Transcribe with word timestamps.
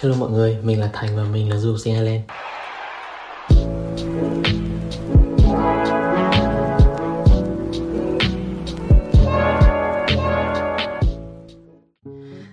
Hello 0.00 0.16
mọi 0.16 0.30
người, 0.30 0.56
mình 0.62 0.80
là 0.80 0.90
Thành 0.92 1.16
và 1.16 1.24
mình 1.24 1.50
là 1.50 1.56
du 1.56 1.70
học 1.70 1.80
sinh 1.80 1.94
Ireland. 1.94 2.22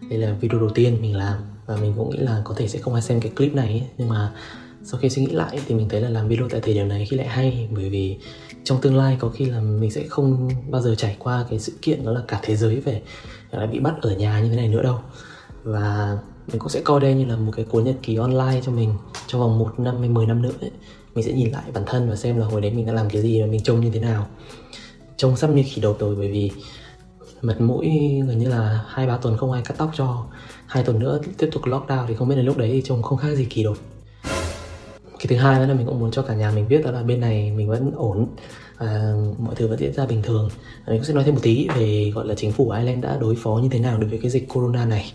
Đây 0.09 0.19
là 0.19 0.33
video 0.41 0.59
đầu 0.59 0.69
tiên 0.69 0.97
mình 1.01 1.15
làm 1.15 1.37
và 1.65 1.75
mình 1.75 1.93
cũng 1.97 2.09
nghĩ 2.09 2.17
là 2.17 2.41
có 2.43 2.53
thể 2.57 2.67
sẽ 2.67 2.79
không 2.79 2.93
ai 2.93 3.01
xem 3.01 3.21
cái 3.21 3.31
clip 3.35 3.53
này 3.53 3.67
ấy. 3.67 3.83
nhưng 3.97 4.09
mà 4.09 4.31
sau 4.83 4.99
khi 4.99 5.09
suy 5.09 5.25
nghĩ 5.25 5.31
lại 5.31 5.59
thì 5.67 5.75
mình 5.75 5.89
thấy 5.89 6.01
là 6.01 6.09
làm 6.09 6.27
video 6.27 6.49
tại 6.49 6.61
thời 6.61 6.73
điểm 6.73 6.87
này 6.87 7.05
khi 7.05 7.17
lại 7.17 7.27
hay 7.27 7.69
bởi 7.71 7.89
vì 7.89 8.17
trong 8.63 8.81
tương 8.81 8.97
lai 8.97 9.17
có 9.19 9.29
khi 9.29 9.45
là 9.45 9.59
mình 9.59 9.91
sẽ 9.91 10.03
không 10.09 10.49
bao 10.69 10.81
giờ 10.81 10.95
trải 10.95 11.15
qua 11.19 11.45
cái 11.49 11.59
sự 11.59 11.73
kiện 11.81 12.05
đó 12.05 12.11
là 12.11 12.21
cả 12.27 12.39
thế 12.41 12.55
giới 12.55 12.79
về 12.79 13.01
lại 13.51 13.67
bị 13.67 13.79
bắt 13.79 13.93
ở 14.01 14.15
nhà 14.15 14.39
như 14.39 14.49
thế 14.49 14.55
này 14.55 14.67
nữa 14.67 14.83
đâu 14.83 14.99
và 15.63 16.17
mình 16.47 16.59
cũng 16.59 16.69
sẽ 16.69 16.81
coi 16.81 16.99
đây 16.99 17.13
như 17.13 17.25
là 17.25 17.35
một 17.35 17.51
cái 17.55 17.65
cuốn 17.65 17.83
nhật 17.83 17.95
ký 18.03 18.15
online 18.15 18.61
cho 18.65 18.71
mình 18.71 18.93
trong 19.27 19.41
vòng 19.41 19.59
một 19.59 19.79
năm 19.79 19.99
hay 19.99 20.09
10 20.09 20.25
năm 20.25 20.41
nữa 20.41 20.51
ấy. 20.61 20.71
mình 21.15 21.25
sẽ 21.25 21.31
nhìn 21.31 21.51
lại 21.51 21.63
bản 21.73 21.83
thân 21.87 22.09
và 22.09 22.15
xem 22.15 22.37
là 22.37 22.45
hồi 22.45 22.61
đấy 22.61 22.71
mình 22.71 22.85
đã 22.85 22.93
làm 22.93 23.09
cái 23.09 23.21
gì 23.21 23.41
và 23.41 23.47
mình 23.47 23.63
trông 23.63 23.81
như 23.81 23.89
thế 23.93 23.99
nào. 23.99 24.27
Trông 25.17 25.37
sắp 25.37 25.49
như 25.49 25.63
khỉ 25.65 25.81
đầu 25.81 25.95
rồi 25.99 26.15
bởi 26.15 26.31
vì 26.31 26.51
mặt 27.41 27.61
mũi 27.61 27.89
gần 28.27 28.39
như 28.39 28.49
là 28.49 28.85
hai 28.87 29.07
ba 29.07 29.17
tuần 29.17 29.37
không 29.37 29.51
ai 29.51 29.61
cắt 29.65 29.75
tóc 29.77 29.91
cho. 29.95 30.25
Hai 30.67 30.83
tuần 30.83 30.99
nữa 30.99 31.19
tiếp 31.37 31.49
tục 31.51 31.63
lockdown 31.63 32.05
thì 32.07 32.15
không 32.15 32.27
biết 32.29 32.35
đến 32.35 32.45
lúc 32.45 32.57
đấy 32.57 32.69
thì 32.73 32.81
trông 32.81 33.01
không 33.01 33.17
khác 33.17 33.35
gì 33.35 33.45
kỳ 33.45 33.63
đột. 33.63 33.77
Cái 35.19 35.27
thứ 35.27 35.35
hai 35.35 35.59
nữa 35.59 35.65
là 35.65 35.73
mình 35.73 35.87
cũng 35.87 35.99
muốn 35.99 36.11
cho 36.11 36.21
cả 36.21 36.35
nhà 36.35 36.51
mình 36.51 36.67
biết 36.67 36.81
đó 36.85 36.91
là 36.91 37.03
bên 37.03 37.19
này 37.19 37.51
mình 37.51 37.69
vẫn 37.69 37.91
ổn 37.95 38.27
và 38.77 39.15
mọi 39.37 39.55
thứ 39.55 39.67
vẫn 39.67 39.79
diễn 39.79 39.93
ra 39.93 40.05
bình 40.05 40.21
thường. 40.21 40.49
Mình 40.87 40.97
cũng 40.97 41.03
sẽ 41.03 41.13
nói 41.13 41.23
thêm 41.23 41.33
một 41.33 41.39
tí 41.43 41.67
về, 41.75 42.11
gọi 42.15 42.27
là, 42.27 42.35
chính 42.35 42.51
phủ 42.51 42.69
Ireland 42.69 43.03
đã 43.03 43.17
đối 43.17 43.35
phó 43.35 43.59
như 43.63 43.69
thế 43.71 43.79
nào 43.79 43.97
đối 43.97 44.09
với 44.09 44.19
cái 44.21 44.31
dịch 44.31 44.49
corona 44.49 44.85
này 44.85 45.13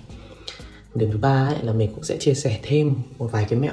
điểm 0.94 1.10
thứ 1.12 1.18
ba 1.18 1.46
ấy 1.46 1.62
là 1.62 1.72
mình 1.72 1.90
cũng 1.94 2.04
sẽ 2.04 2.16
chia 2.16 2.34
sẻ 2.34 2.60
thêm 2.62 2.94
một 3.18 3.28
vài 3.32 3.46
cái 3.48 3.58
mẹo 3.58 3.72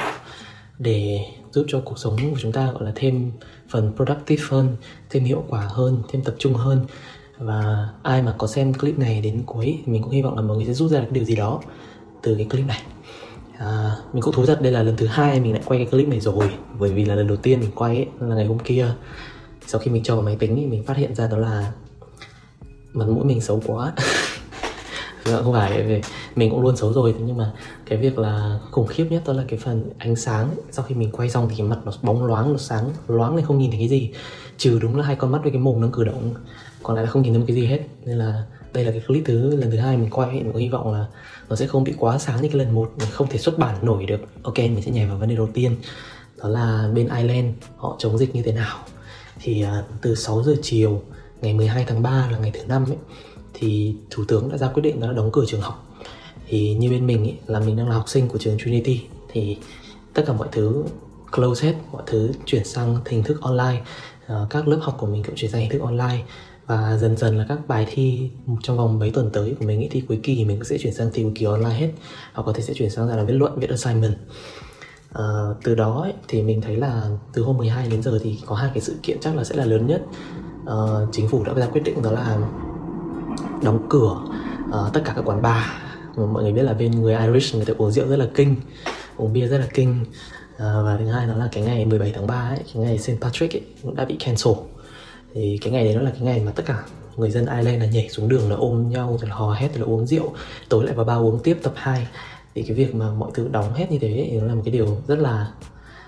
để 0.80 1.20
giúp 1.52 1.66
cho 1.68 1.82
cuộc 1.86 2.00
sống 2.00 2.18
của 2.32 2.40
chúng 2.42 2.52
ta 2.52 2.72
gọi 2.72 2.84
là 2.84 2.92
thêm 2.96 3.32
phần 3.70 3.92
productive 3.96 4.44
hơn 4.50 4.76
thêm 5.10 5.24
hiệu 5.24 5.44
quả 5.48 5.62
hơn 5.70 6.04
thêm 6.10 6.24
tập 6.24 6.36
trung 6.40 6.54
hơn. 6.54 6.86
Và 7.38 7.90
ai 8.04 8.22
mà 8.22 8.36
có 8.38 8.48
xem 8.48 8.74
clip 8.74 9.00
này 9.00 9.22
đến 9.22 9.44
cuối 9.46 9.80
mình 9.86 10.04
cũng 10.04 10.12
hy 10.12 10.22
vọng 10.22 10.36
là 10.36 10.42
mọi 10.42 10.58
người 10.58 10.66
sẽ 10.66 10.74
rút 10.74 10.92
ra 10.92 11.00
được 11.00 11.12
điều 11.12 11.24
gì 11.24 11.36
đó 11.36 11.62
từ 12.22 12.36
cái 12.36 12.48
clip 12.50 12.66
này. 12.68 12.82
À, 13.58 13.96
mình 14.14 14.22
cũng 14.22 14.34
thú 14.34 14.46
thật 14.46 14.62
đây 14.62 14.72
là 14.72 14.84
lần 14.84 14.98
thứ 14.98 15.06
hai 15.06 15.40
mình 15.40 15.54
lại 15.54 15.62
quay 15.66 15.80
cái 15.80 15.88
clip 15.92 16.08
này 16.08 16.20
rồi 16.20 16.50
bởi 16.80 16.94
vì 16.94 17.06
là 17.06 17.16
lần 17.16 17.28
đầu 17.28 17.38
tiên 17.38 17.60
mình 17.60 17.72
quay 17.76 17.96
ấy, 17.96 18.08
là 18.20 18.36
ngày 18.36 18.46
hôm 18.46 18.60
kia. 18.60 18.94
Sau 19.68 19.82
khi 19.82 19.92
mình 19.92 20.04
cho 20.04 20.16
vào 20.16 20.24
máy 20.24 20.36
tính 20.40 20.56
thì 20.56 20.66
mình 20.66 20.84
phát 20.84 20.98
hiện 20.98 21.16
ra 21.16 21.28
đó 21.28 21.38
là 21.38 21.72
mặt 22.94 23.06
mũi 23.08 23.26
mình 23.26 23.42
xấu 23.42 23.62
quá. 23.66 23.94
Vâng 25.32 25.44
không 25.44 25.54
phải 25.54 25.84
về 25.84 26.02
mình 26.36 26.50
cũng 26.50 26.62
luôn 26.62 26.78
xấu 26.78 26.94
rồi. 26.94 27.16
Nhưng 27.20 27.38
mà 27.38 27.52
cái 27.86 27.98
việc 27.98 28.20
là 28.20 28.60
khủng 28.72 28.88
khiếp 28.88 29.08
nhất 29.10 29.24
đó 29.26 29.34
là 29.34 29.44
cái 29.48 29.60
phần 29.60 29.90
ánh 29.98 30.16
sáng. 30.16 30.50
Sau 30.72 30.86
khi 30.86 30.96
mình 30.96 31.12
quay 31.12 31.30
xong 31.30 31.50
thì 31.56 31.64
mặt 31.64 31.80
nó 31.86 31.92
bóng 32.02 32.26
loáng 32.26 32.52
nó 32.52 32.58
sáng 32.58 32.90
loáng 33.08 33.36
nên 33.36 33.46
không 33.46 33.58
nhìn 33.58 33.72
thấy 33.72 33.80
cái 33.80 33.90
gì. 33.90 34.12
Trừ 34.58 34.80
đúng 34.82 34.98
là 34.98 35.06
hai 35.06 35.16
con 35.16 35.32
mắt 35.32 35.40
với 35.44 35.52
cái 35.52 35.62
mồm 35.62 35.82
nó 35.82 35.88
cử 35.94 36.04
động 36.04 36.34
còn 36.84 36.96
lại 36.96 37.06
là 37.06 37.12
không 37.12 37.22
nhìn 37.22 37.34
thấy 37.34 37.40
một 37.40 37.46
cái 37.48 37.56
gì 37.56 37.66
hết. 37.66 37.80
Nên 38.06 38.18
là 38.18 38.44
đây 38.74 38.86
là 38.86 38.92
cái 38.92 39.02
clip 39.08 39.24
thứ 39.26 39.56
lần 39.56 39.72
thứ 39.72 39.78
hai 39.78 39.98
mình 39.98 40.10
quay 40.10 40.32
mình 40.32 40.54
có 40.54 40.60
hy 40.60 40.70
vọng 40.70 40.94
là 40.94 41.06
nó 41.50 41.56
sẽ 41.56 41.68
không 41.68 41.84
bị 41.84 41.94
quá 41.98 42.18
sáng 42.18 42.42
như 42.42 42.50
cái 42.50 42.60
lần 42.60 42.76
một 42.76 42.92
mình 43.00 43.10
không 43.12 43.28
thể 43.28 43.38
xuất 43.38 43.58
bản 43.58 43.76
nổi 43.82 44.06
được. 44.06 44.22
Ok 44.44 44.58
mình 44.58 44.82
sẽ 44.82 44.92
nhảy 44.92 45.06
vào 45.06 45.18
vấn 45.18 45.30
đề 45.30 45.36
đầu 45.36 45.48
tiên. 45.54 45.76
Đó 46.38 46.50
là 46.50 46.90
bên 46.94 47.10
Ireland 47.18 47.56
họ 47.78 47.96
chống 48.00 48.18
dịch 48.18 48.36
như 48.36 48.42
thế 48.44 48.52
nào? 48.52 48.78
Thì 49.40 49.66
uh, 49.66 49.86
từ 50.02 50.16
6 50.16 50.44
giờ 50.44 50.56
chiều 50.62 51.02
ngày 51.42 51.54
12 51.54 51.86
tháng 51.88 52.02
3 52.02 52.28
là 52.32 52.38
ngày 52.38 52.52
thứ 52.54 52.60
năm 52.68 52.86
ấy 52.86 52.98
thì 53.60 53.96
thủ 54.10 54.24
tướng 54.28 54.50
đã 54.50 54.58
ra 54.58 54.68
quyết 54.68 54.82
định 54.82 55.00
đó 55.00 55.08
là 55.08 55.14
đóng 55.14 55.30
cửa 55.34 55.44
trường 55.48 55.62
học. 55.62 55.84
Thì 56.48 56.74
như 56.74 56.90
bên 56.90 57.08
mình 57.08 57.24
ý, 57.24 57.34
là 57.48 57.60
mình 57.60 57.78
đang 57.78 57.90
là 57.90 57.96
học 57.96 58.10
sinh 58.10 58.28
của 58.28 58.38
trường 58.38 58.58
Trinity 58.58 59.02
thì 59.30 59.58
tất 60.14 60.24
cả 60.28 60.34
mọi 60.34 60.48
thứ 60.52 60.84
close 61.32 61.68
hết 61.68 61.74
mọi 61.92 62.04
thứ 62.06 62.32
chuyển 62.46 62.66
sang 62.66 62.98
hình 63.06 63.24
thức 63.24 63.42
online. 63.42 63.82
Ờ, 64.28 64.48
các 64.50 64.68
lớp 64.68 64.80
học 64.82 64.96
của 65.00 65.08
mình 65.08 65.24
cũng 65.24 65.36
chuyển 65.36 65.52
sang 65.52 65.62
hình 65.62 65.70
thức 65.70 65.82
online. 65.82 66.24
Và 66.66 66.98
dần 66.98 67.18
dần 67.18 67.38
là 67.38 67.46
các 67.50 67.68
bài 67.68 67.88
thi 67.90 68.30
trong 68.64 68.78
vòng 68.78 69.00
mấy 69.00 69.12
tuần 69.12 69.30
tới 69.34 69.56
của 69.60 69.66
mình 69.66 69.80
nghĩ 69.80 69.88
thi 69.92 70.04
cuối 70.08 70.20
kỳ 70.24 70.46
mình 70.46 70.64
sẽ 70.64 70.78
chuyển 70.78 70.94
sang 70.94 71.10
thi 71.14 71.24
cuối 71.24 71.32
kỳ 71.36 71.46
online 71.46 71.76
hết. 71.76 71.92
Hoặc 72.34 72.44
có 72.44 72.54
thể 72.54 72.64
sẽ 72.64 72.74
chuyển 72.74 72.90
sang 72.90 73.08
là 73.08 73.24
viết 73.24 73.34
luận 73.34 73.60
viết 73.60 73.70
assignment. 73.70 74.16
À, 75.14 75.24
từ 75.64 75.76
đó 75.76 76.02
ấy, 76.02 76.14
thì 76.28 76.42
mình 76.42 76.62
thấy 76.62 76.76
là 76.76 77.10
từ 77.34 77.44
hôm 77.44 77.58
12 77.58 77.90
đến 77.90 78.04
giờ 78.04 78.20
thì 78.24 78.40
có 78.46 78.56
hai 78.56 78.72
cái 78.74 78.82
sự 78.82 78.96
kiện 79.04 79.18
chắc 79.22 79.36
là 79.36 79.44
sẽ 79.44 79.56
là 79.56 79.66
lớn 79.66 79.88
nhất. 79.88 80.02
À, 80.66 80.76
chính 81.12 81.28
phủ 81.28 81.44
đã 81.44 81.54
ra 81.54 81.66
quyết 81.66 81.82
định 81.84 82.02
đó 82.02 82.12
là 82.12 82.38
đóng 83.64 83.86
cửa 83.90 84.22
uh, 84.70 84.94
tất 84.94 85.02
cả 85.06 85.14
các 85.16 85.22
quán 85.26 85.42
bar. 85.42 85.64
Mọi 86.16 86.44
người 86.44 86.52
biết 86.52 86.64
là 86.64 86.74
bên 86.74 86.92
người 86.92 87.16
Irish 87.16 87.56
người 87.56 87.66
ta 87.66 87.74
uống 87.78 87.92
rượu 87.92 88.08
rất 88.08 88.16
là 88.16 88.28
kinh 88.36 88.56
uống 89.18 89.34
bia 89.34 89.48
rất 89.48 89.58
là 89.58 89.68
kinh. 89.74 90.06
Uh, 90.56 90.60
và 90.60 90.98
thứ 91.00 91.06
hai 91.06 91.28
đó 91.28 91.36
là 91.36 91.50
cái 91.52 91.64
ngày 91.64 91.86
17 91.86 92.12
tháng 92.16 92.28
3 92.28 92.36
ấy, 92.36 92.60
cái 92.74 92.84
ngày 92.84 92.98
St. 92.98 93.12
Patrick 93.22 93.56
ấy, 93.56 93.62
cũng 93.84 93.96
đã 93.96 94.06
bị 94.06 94.16
cancel. 94.16 94.54
Thì 95.34 95.60
cái 95.62 95.74
ngày 95.74 95.84
đấy 95.84 95.96
nó 95.96 96.02
là 96.02 96.12
cái 96.12 96.22
ngày 96.22 96.42
mà 96.46 96.52
tất 96.52 96.64
cả 96.66 96.84
người 97.18 97.32
dân 97.32 97.46
Ireland 97.46 97.82
là 97.82 97.86
nhảy 97.86 98.10
xuống 98.10 98.30
đường 98.30 98.50
là 98.50 98.56
ôm 98.56 98.90
nhau 98.90 99.18
rồi 99.20 99.30
là 99.30 99.36
hò 99.36 99.54
hét 99.54 99.74
rồi 99.74 99.80
là 99.80 99.86
uống 99.86 100.08
rượu 100.08 100.34
tối 100.70 100.86
lại 100.86 100.96
vào 100.96 101.06
bao 101.06 101.28
uống 101.28 101.40
tiếp 101.40 101.58
tập 101.64 101.74
2 101.76 102.08
thì 102.56 102.64
cái 102.64 102.74
việc 102.74 102.96
mà 102.96 103.12
mọi 103.12 103.32
thứ 103.34 103.48
đóng 103.52 103.74
hết 103.74 103.92
như 103.92 104.00
thế 104.00 104.28
thì 104.32 104.40
nó 104.40 104.46
là 104.48 104.56
một 104.56 104.62
cái 104.66 104.72
điều 104.72 104.98
rất 105.08 105.20
là 105.20 105.52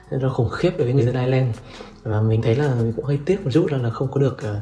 rất 0.09 0.23
là 0.23 0.29
khủng 0.29 0.49
khiếp 0.49 0.71
đối 0.77 0.85
với 0.85 0.93
người 0.93 1.05
dân 1.05 1.15
Ireland. 1.15 1.55
Và 2.03 2.21
mình 2.21 2.41
thấy 2.41 2.55
là 2.55 2.75
mình 2.75 2.93
cũng 2.95 3.05
hơi 3.05 3.19
tiếc 3.25 3.43
một 3.43 3.51
chút 3.53 3.71
là, 3.71 3.77
là 3.77 3.89
không 3.89 4.11
có 4.11 4.21
được 4.21 4.37
uh, 4.37 4.57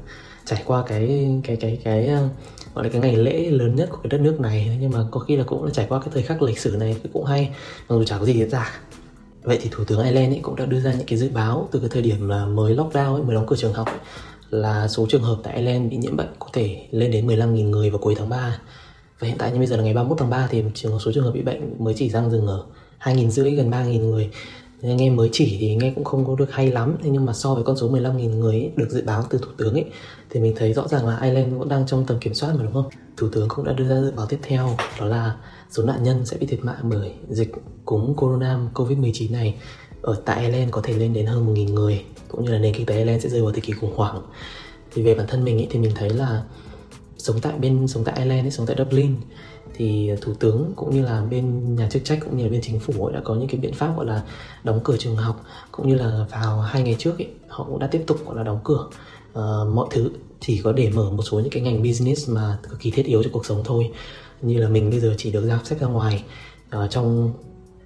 trải 0.48 0.64
qua 0.66 0.84
cái 0.88 1.30
cái 1.44 1.56
cái 1.56 1.80
cái 1.84 2.08
ờ, 2.08 2.28
gọi 2.76 2.84
là 2.84 2.90
cái 2.90 3.02
ngày 3.02 3.16
lễ 3.16 3.50
lớn 3.50 3.76
nhất 3.76 3.90
của 3.92 3.98
cái 4.04 4.10
đất 4.10 4.22
nước 4.22 4.40
này. 4.40 4.78
Nhưng 4.82 4.92
mà 4.92 5.00
có 5.12 5.20
khi 5.20 5.36
là 5.36 5.44
cũng 5.44 5.64
là 5.64 5.72
trải 5.74 5.86
qua 5.90 6.00
cái 6.00 6.10
thời 6.14 6.24
khắc 6.24 6.42
lịch 6.42 6.60
sử 6.60 6.76
này 6.80 6.96
cũng 7.14 7.26
hay 7.26 7.50
mặc 7.90 7.96
dù 7.96 8.04
chả 8.04 8.18
có 8.18 8.26
gì 8.26 8.34
diễn 8.34 8.50
ra. 8.50 8.72
Vậy 9.44 9.60
thì 9.62 9.70
thủ 9.72 9.84
tướng 9.84 10.04
Ireland 10.04 10.34
ấy 10.34 10.40
cũng 10.44 10.56
đã 10.56 10.66
đưa 10.66 10.80
ra 10.80 10.94
những 10.94 11.08
cái 11.08 11.20
dự 11.20 11.30
báo 11.30 11.70
từ 11.72 11.80
cái 11.80 11.90
thời 11.90 12.02
điểm 12.02 12.30
là 12.30 12.46
mới 12.46 12.76
lockdown 12.76 13.14
ấy, 13.14 13.24
mới 13.24 13.36
đóng 13.36 13.46
cửa 13.48 13.56
trường 13.56 13.74
học 13.74 13.88
ấy, 13.88 14.00
là 14.50 14.88
số 14.88 15.06
trường 15.10 15.24
hợp 15.24 15.38
tại 15.44 15.58
Ireland 15.58 15.92
bị 15.92 15.98
nhiễm 15.98 16.18
bệnh 16.18 16.34
có 16.40 16.48
thể 16.54 16.88
lên 16.92 17.12
đến 17.12 17.28
15.000 17.28 17.70
người 17.70 17.90
vào 17.90 18.00
cuối 18.00 18.16
tháng 18.18 18.30
3 18.30 18.60
và 19.20 19.28
hiện 19.28 19.38
tại 19.38 19.52
như 19.52 19.58
bây 19.58 19.68
giờ 19.68 19.78
là 19.78 19.84
ngày 19.84 19.94
31 19.94 20.18
tháng 20.20 20.30
3 20.30 20.48
thì 20.50 20.64
trường 20.74 21.00
số 21.00 21.12
trường 21.12 21.24
hợp 21.24 21.32
bị 21.32 21.42
bệnh 21.42 21.84
mới 21.84 21.94
chỉ 21.94 22.10
đang 22.10 22.32
dừng 22.32 22.48
ở 22.48 22.64
2.500 23.00 23.56
gần 23.56 23.72
3.000 23.72 24.10
người 24.10 24.30
nghe 24.82 25.10
mới 25.10 25.30
chỉ 25.32 25.58
thì 25.60 25.76
nghe 25.76 25.92
cũng 25.96 26.04
không 26.04 26.26
có 26.26 26.36
được 26.36 26.52
hay 26.52 26.72
lắm. 26.72 26.98
Thế 27.04 27.10
nhưng 27.10 27.26
mà 27.26 27.34
so 27.34 27.56
với 27.56 27.64
con 27.64 27.78
số 27.78 27.92
15.000 27.92 28.30
người 28.30 28.56
ấy, 28.56 28.72
được 28.76 28.90
dự 28.90 29.04
báo 29.06 29.24
từ 29.30 29.38
thủ 29.38 29.52
tướng 29.58 29.74
ấy 29.74 29.86
thì 30.30 30.40
mình 30.40 30.54
thấy 30.56 30.74
rõ 30.74 30.88
ràng 30.88 31.08
là 31.08 31.20
Ireland 31.22 31.58
vẫn 31.58 31.70
đang 31.70 31.88
trong 31.88 32.06
tầm 32.06 32.20
kiểm 32.20 32.34
soát 32.34 32.54
mà 32.58 32.64
đúng 32.64 32.74
không? 32.74 32.90
Thủ 33.18 33.30
tướng 33.32 33.50
cũng 33.50 33.66
đã 33.66 33.74
đưa 33.74 33.88
ra 33.88 34.02
dự 34.02 34.12
báo 34.12 34.26
tiếp 34.26 34.40
theo 34.42 34.76
đó 35.00 35.06
là 35.06 35.36
số 35.70 35.84
nạn 35.84 36.04
nhân 36.04 36.26
sẽ 36.26 36.38
bị 36.38 36.48
thiệt 36.48 36.66
mạng 36.66 36.80
bởi 36.84 37.12
dịch 37.30 37.52
cúm 37.86 38.14
corona 38.14 38.60
covid 38.74 38.98
19 38.98 39.32
này 39.32 39.56
ở 40.02 40.16
tại 40.26 40.46
Ireland 40.46 40.72
có 40.72 40.82
thể 40.82 40.94
lên 40.94 41.14
đến 41.14 41.26
hơn 41.26 41.56
1.000 41.56 41.74
người 41.74 42.04
cũng 42.28 42.46
như 42.46 42.52
là 42.52 42.60
nền 42.60 42.74
kinh 42.74 42.86
tế 42.86 42.98
Ireland 42.98 43.24
sẽ 43.24 43.30
rơi 43.30 43.42
vào 43.42 43.52
thời 43.52 43.62
kỳ 43.62 43.74
khủng 43.74 43.96
hoảng. 43.96 44.22
Thì 44.94 45.04
về 45.04 45.16
bản 45.16 45.28
thân 45.28 45.44
mình 45.44 45.58
ý, 45.58 45.68
thì 45.70 45.80
mình 45.80 45.92
thấy 45.96 46.10
là 46.10 46.44
sống 47.28 47.40
tại 47.42 47.54
bên 47.60 47.88
sống 47.88 48.04
tại 48.04 48.16
Ireland 48.18 48.46
ấy, 48.46 48.52
sống 48.52 48.66
tại 48.66 48.76
Dublin. 48.80 49.16
Thì 49.74 50.12
thủ 50.22 50.34
tướng 50.34 50.74
cũng 50.76 50.96
như 50.96 51.06
là 51.06 51.26
bên 51.30 51.76
nhà 51.76 51.90
chức 51.90 52.06
trách 52.06 52.20
cũng 52.26 52.38
như 52.38 52.44
là 52.44 52.50
bên 52.50 52.62
chính 52.64 52.80
phủ 52.80 53.06
ấy 53.06 53.14
đã 53.14 53.22
có 53.24 53.36
những 53.36 53.48
cái 53.48 53.60
biện 53.60 53.74
pháp 53.74 53.98
gọi 53.98 54.06
là 54.06 54.24
đóng 54.64 54.80
cửa 54.84 54.98
trường 54.98 55.16
học 55.16 55.46
cũng 55.72 55.90
như 55.90 55.96
là 55.96 56.26
vào 56.32 56.62
hai 56.62 56.82
ngày 56.82 56.96
trước 57.00 57.18
ấy, 57.20 57.28
họ 57.48 57.64
cũng 57.64 57.80
đã 57.80 57.88
tiếp 57.88 58.04
tục 58.08 58.26
gọi 58.26 58.36
là 58.36 58.44
đóng 58.44 58.60
cửa. 58.64 58.88
Uh, 59.32 59.74
mọi 59.74 59.88
thứ 59.92 60.12
chỉ 60.40 60.62
có 60.62 60.72
để 60.72 60.90
mở 60.90 61.12
một 61.12 61.24
số 61.24 61.40
những 61.40 61.50
cái 61.50 61.64
ngành 61.64 61.84
business 61.84 62.30
mà 62.30 62.58
cực 62.70 62.80
kỳ 62.80 62.92
thiết 62.92 63.06
yếu 63.06 63.24
cho 63.24 63.30
cuộc 63.34 63.46
sống 63.46 63.62
thôi. 63.66 63.92
Như 64.42 64.60
là 64.60 64.70
mình 64.70 64.90
bây 64.90 65.00
giờ 65.00 65.16
chỉ 65.18 65.32
được 65.32 65.46
ra 65.48 65.60
xếp 65.64 65.76
ra 65.80 65.88
ngoài 65.88 66.24
uh, 66.76 66.90
trong 66.90 67.34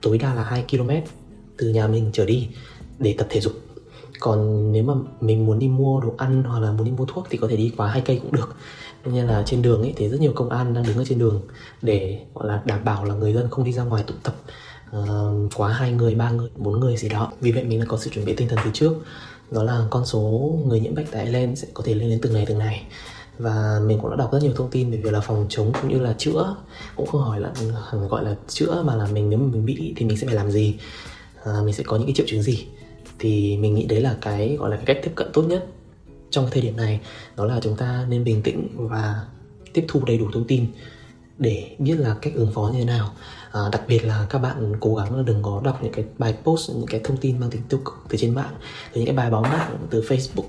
tối 0.02 0.18
đa 0.18 0.34
là 0.34 0.44
2 0.44 0.66
km 0.72 0.90
từ 1.58 1.69
nhà 1.69 1.88
mình 1.88 2.09
trở 2.13 2.25
đi 2.25 2.47
để 3.00 3.16
tập 3.18 3.28
thể 3.29 3.40
dục 3.40 3.53
còn 4.21 4.71
nếu 4.71 4.83
mà 4.83 4.93
mình 5.21 5.45
muốn 5.45 5.59
đi 5.59 5.67
mua 5.67 6.01
đồ 6.01 6.13
ăn 6.17 6.43
hoặc 6.43 6.59
là 6.59 6.71
muốn 6.71 6.85
đi 6.85 6.91
mua 6.91 7.05
thuốc 7.05 7.27
thì 7.29 7.37
có 7.37 7.47
thể 7.47 7.57
đi 7.57 7.73
quá 7.77 7.87
hai 7.87 8.01
cây 8.01 8.19
cũng 8.23 8.31
được. 8.31 8.55
Nên 9.05 9.27
là 9.27 9.43
trên 9.45 9.61
đường 9.61 9.81
ấy 9.81 9.93
thì 9.97 10.09
rất 10.09 10.19
nhiều 10.21 10.31
công 10.35 10.49
an 10.49 10.73
đang 10.73 10.83
đứng 10.87 10.97
ở 10.97 11.03
trên 11.05 11.19
đường 11.19 11.41
để 11.81 12.19
gọi 12.33 12.47
là 12.47 12.61
đảm 12.65 12.85
bảo 12.85 13.05
là 13.05 13.15
người 13.15 13.33
dân 13.33 13.49
không 13.49 13.65
đi 13.65 13.73
ra 13.73 13.83
ngoài 13.83 14.03
tụ 14.07 14.13
tập 14.23 14.35
uh, 14.97 15.51
quá 15.55 15.69
hai 15.69 15.91
người 15.91 16.16
ba 16.16 16.31
người 16.31 16.49
bốn 16.55 16.79
người 16.79 16.97
gì 16.97 17.09
đó. 17.09 17.31
Vì 17.41 17.51
vậy 17.51 17.63
mình 17.63 17.79
đã 17.79 17.85
có 17.90 17.97
sự 17.97 18.09
chuẩn 18.09 18.25
bị 18.25 18.34
tinh 18.34 18.47
thần 18.47 18.59
từ 18.66 18.72
trước. 18.73 18.93
Đó 19.51 19.63
là 19.63 19.87
con 19.90 20.05
số 20.05 20.53
người 20.66 20.79
nhiễm 20.79 20.96
bệnh 20.96 21.05
tại 21.11 21.25
Ireland 21.25 21.59
sẽ 21.59 21.67
có 21.73 21.84
thể 21.85 21.93
lên 21.93 22.09
đến 22.09 22.19
từng 22.22 22.34
ngày 22.34 22.46
từng 22.46 22.57
ngày. 22.57 22.84
Và 23.37 23.79
mình 23.85 23.99
cũng 24.01 24.09
đã 24.09 24.16
đọc 24.16 24.34
rất 24.34 24.40
nhiều 24.41 24.53
thông 24.55 24.69
tin 24.69 24.91
về 24.91 24.97
việc 24.97 25.13
là 25.13 25.19
phòng 25.19 25.46
chống 25.49 25.72
cũng 25.81 25.91
như 25.91 25.99
là 25.99 26.13
chữa. 26.17 26.55
Cũng 26.96 27.07
không 27.07 27.22
hỏi 27.22 27.40
là 27.40 27.53
gọi 28.09 28.23
là 28.23 28.35
chữa 28.47 28.84
mà 28.85 28.96
là 28.96 29.07
mình 29.13 29.29
nếu 29.29 29.40
mà 29.40 29.46
mình 29.51 29.66
bị 29.66 29.93
thì 29.97 30.05
mình 30.05 30.17
sẽ 30.17 30.28
phải 30.28 30.35
làm 30.35 30.51
gì 30.51 30.75
à, 31.43 31.61
mình 31.66 31.73
sẽ 31.73 31.84
có 31.84 31.97
những 31.97 32.07
cái 32.07 32.16
triệu 32.16 32.25
chứng 32.29 32.41
gì 32.41 32.66
thì 33.22 33.58
mình 33.58 33.76
nghĩ 33.76 33.85
đấy 33.85 34.02
là 34.02 34.18
cái 34.22 34.56
gọi 34.59 34.70
là 34.70 34.76
cái 34.76 34.85
cách 34.85 35.00
tiếp 35.03 35.12
cận 35.16 35.28
tốt 35.34 35.41
nhất 35.41 35.66
trong 36.29 36.47
thời 36.52 36.62
điểm 36.62 36.78
này. 36.78 37.00
Đó 37.38 37.46
là 37.46 37.59
chúng 37.62 37.76
ta 37.76 38.06
nên 38.09 38.23
bình 38.23 38.41
tĩnh 38.41 38.68
và 38.76 39.26
tiếp 39.73 39.85
thu 39.88 40.02
đầy 40.06 40.18
đủ 40.18 40.26
thông 40.34 40.47
tin 40.47 40.66
để 41.38 41.76
biết 41.79 41.96
là 42.00 42.16
cách 42.22 42.34
ứng 42.35 42.52
phó 42.53 42.72
như 42.73 42.79
thế 42.79 42.85
nào. 42.85 43.14
À, 43.52 43.62
đặc 43.72 43.82
biệt 43.88 44.06
là 44.06 44.26
các 44.29 44.40
bạn 44.40 44.73
cố 44.79 44.96
gắng 44.96 45.16
là 45.18 45.23
đừng 45.23 45.44
có 45.44 45.62
đọc 45.64 45.84
những 45.84 45.94
cái 45.94 46.06
bài 46.18 46.35
post 46.44 46.70
những 46.70 46.88
cái 46.88 47.02
thông 47.03 47.18
tin 47.18 47.40
mang 47.40 47.50
tính 47.50 47.62
tiêu 47.70 47.79
cực 47.85 47.94
từ 48.09 48.18
trên 48.18 48.35
mạng. 48.35 48.56
Từ 48.94 49.02
những 49.02 49.06
cái 49.06 49.16
bài 49.16 49.29
báo 49.29 49.41
mạng 49.41 49.78
từ 49.90 50.02
Facebook 50.02 50.44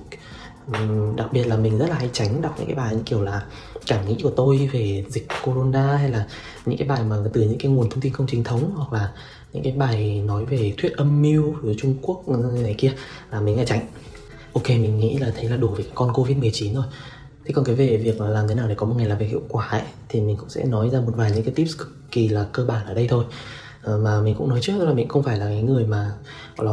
đặc 1.16 1.32
biệt 1.32 1.44
là 1.44 1.56
mình 1.56 1.78
rất 1.78 1.86
là 1.90 1.96
hay 1.96 2.10
tránh 2.12 2.42
đọc 2.42 2.54
những 2.58 2.66
cái 2.66 2.76
bài 2.76 2.94
như 2.94 3.02
kiểu 3.06 3.22
là 3.22 3.42
cảm 3.86 4.08
nghĩ 4.08 4.16
của 4.22 4.30
tôi 4.36 4.70
về 4.72 5.04
dịch 5.08 5.26
corona 5.44 5.96
hay 5.96 6.10
là 6.10 6.26
những 6.66 6.78
cái 6.78 6.88
bài 6.88 7.02
mà 7.04 7.16
từ 7.32 7.40
những 7.40 7.58
cái 7.58 7.72
nguồn 7.72 7.90
thông 7.90 8.00
tin 8.00 8.12
không 8.12 8.26
chính 8.26 8.44
thống 8.44 8.72
hoặc 8.76 8.92
là 8.92 9.12
những 9.52 9.62
cái 9.62 9.72
bài 9.72 10.22
nói 10.26 10.44
về 10.44 10.74
thuyết 10.78 10.92
âm 10.96 11.22
mưu 11.22 11.54
của 11.62 11.74
Trung 11.78 11.94
Quốc 12.02 12.22
ừ, 12.26 12.58
này 12.62 12.74
kia 12.78 12.92
là 13.30 13.40
mình 13.40 13.56
hay 13.56 13.66
tránh. 13.66 13.86
Ok, 14.52 14.68
mình 14.68 14.98
nghĩ 14.98 15.18
là 15.18 15.32
thấy 15.36 15.48
là 15.48 15.56
đủ 15.56 15.68
về 15.68 15.84
con 15.94 16.12
covid 16.12 16.36
19 16.36 16.74
rồi. 16.74 16.84
Thế 17.44 17.52
còn 17.54 17.64
cái 17.64 17.74
về 17.74 17.96
việc 17.96 18.20
là 18.20 18.28
làm 18.28 18.48
thế 18.48 18.54
nào 18.54 18.68
để 18.68 18.74
có 18.74 18.86
một 18.86 18.94
ngày 18.98 19.06
làm 19.06 19.18
việc 19.18 19.26
hiệu 19.26 19.42
quả 19.48 19.68
ấy, 19.68 19.82
thì 20.08 20.20
mình 20.20 20.36
cũng 20.36 20.48
sẽ 20.48 20.64
nói 20.64 20.90
ra 20.90 21.00
một 21.00 21.12
vài 21.16 21.30
những 21.30 21.42
cái 21.42 21.54
tips 21.54 21.78
cực 21.78 21.96
kỳ 22.10 22.28
là 22.28 22.46
cơ 22.52 22.64
bản 22.64 22.86
ở 22.86 22.94
đây 22.94 23.08
thôi. 23.08 23.24
Ờ, 23.82 23.98
mà 23.98 24.20
mình 24.20 24.34
cũng 24.38 24.48
nói 24.48 24.58
trước 24.62 24.84
là 24.84 24.92
mình 24.92 25.08
không 25.08 25.22
phải 25.22 25.38
là 25.38 25.46
cái 25.46 25.62
người 25.62 25.86
mà, 25.86 26.12
gọi 26.56 26.66
là 26.66 26.72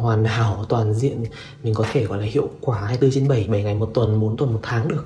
hoàn 0.00 0.24
hảo, 0.24 0.64
toàn 0.68 0.94
diện. 0.94 1.24
Mình 1.62 1.74
có 1.74 1.84
thể, 1.92 2.04
gọi 2.04 2.18
là, 2.18 2.24
hiệu 2.24 2.48
quả 2.60 2.80
24 2.80 3.10
trên 3.10 3.28
7 3.28 3.46
7 3.48 3.62
ngày 3.62 3.74
một 3.74 3.90
tuần 3.94 4.20
4 4.20 4.36
tuần, 4.36 4.52
một 4.52 4.60
tháng 4.62 4.88
được. 4.88 5.04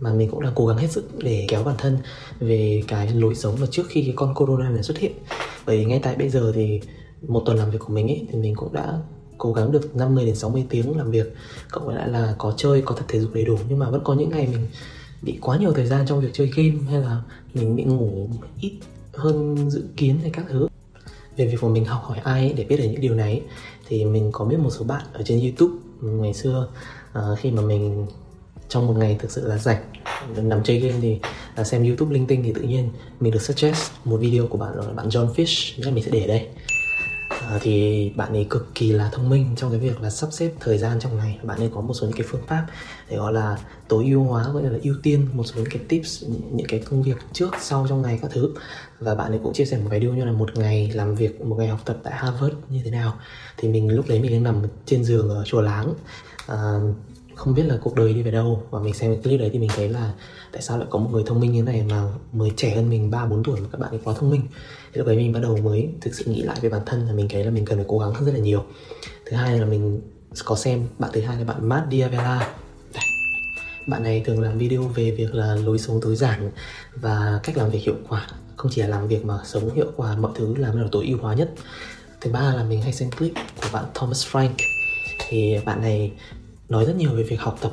Mà 0.00 0.12
mình 0.12 0.30
cũng 0.30 0.42
đang 0.42 0.52
cố 0.54 0.66
gắng 0.66 0.78
hết 0.78 0.90
sức 0.90 1.04
để 1.18 1.46
kéo 1.48 1.64
bản 1.64 1.74
thân 1.78 1.98
về 2.40 2.82
cái 2.88 3.08
lối 3.10 3.34
sống 3.34 3.56
mà 3.60 3.66
trước 3.70 3.82
khi 3.88 4.02
cái 4.02 4.12
con 4.16 4.34
corona 4.34 4.70
này 4.70 4.82
xuất 4.82 4.98
hiện. 4.98 5.12
Bởi 5.66 5.78
vì 5.78 5.84
ngay 5.84 6.00
tại 6.02 6.16
bây 6.16 6.28
giờ 6.28 6.52
thì 6.54 6.80
một 7.28 7.42
tuần 7.46 7.56
làm 7.56 7.70
việc 7.70 7.78
của 7.78 7.92
mình 7.92 8.08
ấy, 8.08 8.26
thì 8.32 8.38
mình 8.38 8.54
cũng 8.54 8.72
đã 8.72 8.98
cố 9.38 9.52
gắng 9.52 9.72
được 9.72 9.96
50 9.96 10.26
đến 10.26 10.36
60 10.36 10.66
tiếng 10.70 10.96
làm 10.98 11.10
việc. 11.10 11.34
Cộng 11.70 11.86
với 11.86 11.96
lại 11.96 12.08
là 12.08 12.34
có 12.38 12.54
chơi, 12.56 12.82
có 12.82 12.94
tập 12.94 13.04
thể 13.08 13.20
dục 13.20 13.30
đầy 13.34 13.44
đủ. 13.44 13.58
Nhưng 13.68 13.78
mà 13.78 13.90
vẫn 13.90 14.00
có 14.04 14.14
những 14.14 14.30
ngày 14.30 14.48
mình 14.52 14.66
bị 15.22 15.38
quá 15.40 15.56
nhiều 15.56 15.72
thời 15.72 15.86
gian 15.86 16.06
trong 16.06 16.20
việc 16.20 16.30
chơi 16.32 16.50
game, 16.56 16.78
hay 16.90 17.00
là 17.00 17.22
mình 17.54 17.76
bị 17.76 17.84
ngủ 17.84 18.28
ít 18.60 18.72
hơn 19.14 19.70
dự 19.70 19.84
kiến 19.96 20.18
hay 20.22 20.30
các 20.30 20.44
thứ 20.48 20.68
về 21.36 21.46
việc 21.46 21.56
của 21.60 21.68
mình 21.68 21.84
học 21.84 22.02
hỏi 22.04 22.18
ai 22.24 22.40
ấy 22.40 22.52
để 22.56 22.64
biết 22.64 22.76
được 22.76 22.84
những 22.84 23.00
điều 23.00 23.14
này 23.14 23.42
thì 23.88 24.04
mình 24.04 24.32
có 24.32 24.44
biết 24.44 24.58
một 24.58 24.70
số 24.70 24.84
bạn 24.84 25.02
ở 25.12 25.22
trên 25.24 25.40
youtube 25.40 25.74
ngày 26.02 26.34
xưa 26.34 26.68
uh, 27.18 27.38
khi 27.38 27.50
mà 27.50 27.62
mình 27.62 28.06
trong 28.68 28.86
một 28.86 28.94
ngày 28.96 29.16
thực 29.20 29.30
sự 29.30 29.46
là 29.46 29.58
rảnh 29.58 29.82
nằm 30.36 30.62
chơi 30.64 30.78
game 30.78 30.98
thì 31.00 31.18
là 31.56 31.64
xem 31.64 31.84
youtube 31.84 32.14
linh 32.14 32.26
tinh 32.26 32.42
thì 32.42 32.52
tự 32.52 32.60
nhiên 32.60 32.88
mình 33.20 33.32
được 33.32 33.42
suggest 33.42 33.92
một 34.04 34.16
video 34.16 34.46
của 34.46 34.58
bạn 34.58 34.72
là 34.74 34.92
bạn 34.92 35.08
John 35.08 35.32
Fish 35.34 35.82
nên 35.84 35.94
mình 35.94 36.04
sẽ 36.04 36.10
để 36.10 36.20
ở 36.20 36.26
đây. 36.26 36.48
Ờ, 37.52 37.58
thì 37.62 38.10
bạn 38.16 38.32
ấy 38.32 38.46
cực 38.50 38.74
kỳ 38.74 38.92
là 38.92 39.08
thông 39.12 39.28
minh 39.28 39.46
trong 39.56 39.70
cái 39.70 39.80
việc 39.80 40.00
là 40.00 40.10
sắp 40.10 40.28
xếp 40.32 40.52
thời 40.60 40.78
gian 40.78 41.00
trong 41.00 41.16
ngày. 41.16 41.38
Bạn 41.42 41.58
ấy 41.58 41.70
có 41.74 41.80
một 41.80 41.94
số 41.94 42.06
những 42.06 42.16
cái 42.16 42.26
phương 42.30 42.40
pháp 42.46 42.66
để 43.08 43.16
gọi 43.16 43.32
là 43.32 43.58
tối 43.88 44.04
ưu 44.04 44.24
hóa 44.24 44.48
gọi 44.52 44.62
là 44.62 44.78
ưu 44.82 44.94
tiên 45.02 45.28
một 45.32 45.44
số 45.44 45.54
những 45.56 45.70
cái 45.70 45.82
tips 45.88 46.24
những 46.52 46.66
cái 46.66 46.80
công 46.80 47.02
việc 47.02 47.16
trước 47.32 47.50
sau 47.60 47.86
trong 47.88 48.02
ngày 48.02 48.18
các 48.22 48.30
thứ. 48.34 48.54
Và 49.00 49.14
bạn 49.14 49.32
ấy 49.32 49.40
cũng 49.42 49.52
chia 49.52 49.64
sẻ 49.64 49.78
một 49.78 49.88
video 49.90 50.14
như 50.14 50.24
là 50.24 50.32
một 50.32 50.58
ngày 50.58 50.90
làm 50.94 51.14
việc 51.14 51.40
một 51.40 51.56
ngày 51.58 51.68
học 51.68 51.80
tập 51.84 51.96
tại 52.02 52.14
Harvard 52.16 52.54
như 52.68 52.80
thế 52.84 52.90
nào. 52.90 53.14
Thì 53.56 53.68
mình 53.68 53.88
lúc 53.88 54.08
đấy 54.08 54.20
mình 54.20 54.32
đang 54.32 54.42
nằm 54.42 54.62
trên 54.86 55.04
giường 55.04 55.28
ở 55.28 55.44
chùa 55.46 55.60
láng. 55.60 55.94
À, 56.46 56.80
không 57.34 57.54
biết 57.54 57.64
là 57.66 57.78
cuộc 57.82 57.94
đời 57.94 58.14
đi 58.14 58.22
về 58.22 58.30
đâu. 58.30 58.62
Và 58.70 58.80
mình 58.80 58.94
xem 58.94 59.14
cái 59.14 59.22
clip 59.22 59.40
đấy 59.40 59.50
thì 59.52 59.58
mình 59.58 59.70
thấy 59.76 59.88
là 59.88 60.12
tại 60.52 60.62
sao 60.62 60.78
lại 60.78 60.86
có 60.90 60.98
một 60.98 61.10
người 61.12 61.22
thông 61.26 61.40
minh 61.40 61.52
như 61.52 61.64
thế 61.64 61.72
này 61.72 61.84
mà 61.90 62.02
mới 62.32 62.50
trẻ 62.56 62.74
hơn 62.74 62.90
mình 62.90 63.10
ba 63.10 63.26
bốn 63.26 63.42
tuổi 63.44 63.60
mà 63.60 63.68
các 63.72 63.80
bạn 63.80 63.90
ấy 63.90 64.00
quá 64.04 64.14
thông 64.18 64.30
minh 64.30 64.42
thì 64.92 64.98
lúc 64.98 65.06
đấy 65.06 65.16
mình 65.16 65.32
bắt 65.32 65.40
đầu 65.42 65.56
mới 65.56 65.88
thực 66.00 66.14
sự 66.14 66.24
nghĩ 66.24 66.42
lại 66.42 66.56
về 66.60 66.68
bản 66.68 66.82
thân 66.86 67.06
là 67.06 67.12
mình 67.12 67.28
thấy 67.28 67.44
là 67.44 67.50
mình 67.50 67.64
cần 67.64 67.78
phải 67.78 67.86
cố 67.88 67.98
gắng 67.98 68.14
hơn 68.14 68.24
rất 68.24 68.32
là 68.32 68.38
nhiều. 68.38 68.64
Thứ 69.26 69.36
hai 69.36 69.58
là 69.58 69.66
mình 69.66 70.00
có 70.44 70.56
xem, 70.56 70.86
bạn 70.98 71.10
thứ 71.14 71.20
hai 71.20 71.36
là 71.38 71.44
bạn 71.44 71.68
Matt 71.68 71.86
Diavela. 71.90 72.54
Bạn 73.86 74.02
này 74.02 74.22
thường 74.24 74.40
làm 74.40 74.58
video 74.58 74.82
về 74.82 75.10
việc 75.10 75.34
là 75.34 75.54
lối 75.54 75.78
sống 75.78 76.00
tối 76.02 76.16
giản 76.16 76.50
và 76.94 77.40
cách 77.42 77.56
làm 77.56 77.70
việc 77.70 77.82
hiệu 77.82 77.94
quả. 78.08 78.26
Không 78.56 78.70
chỉ 78.74 78.82
là 78.82 78.88
làm 78.88 79.08
việc 79.08 79.24
mà 79.24 79.38
sống 79.44 79.74
hiệu 79.74 79.92
quả, 79.96 80.16
mọi 80.16 80.32
thứ 80.34 80.54
làm 80.56 80.80
được 80.80 80.88
tối 80.92 81.06
ưu 81.06 81.18
hóa 81.18 81.34
nhất. 81.34 81.50
Thứ 82.20 82.30
ba 82.30 82.54
là 82.54 82.64
mình 82.64 82.82
hay 82.82 82.92
xem 82.92 83.10
clip 83.10 83.32
của 83.34 83.68
bạn 83.72 83.84
Thomas 83.94 84.26
Frank. 84.26 84.50
Thì 85.28 85.58
bạn 85.66 85.80
này 85.80 86.12
nói 86.68 86.84
rất 86.84 86.96
nhiều 86.96 87.10
về 87.10 87.22
việc 87.22 87.40
học 87.40 87.58
tập 87.60 87.72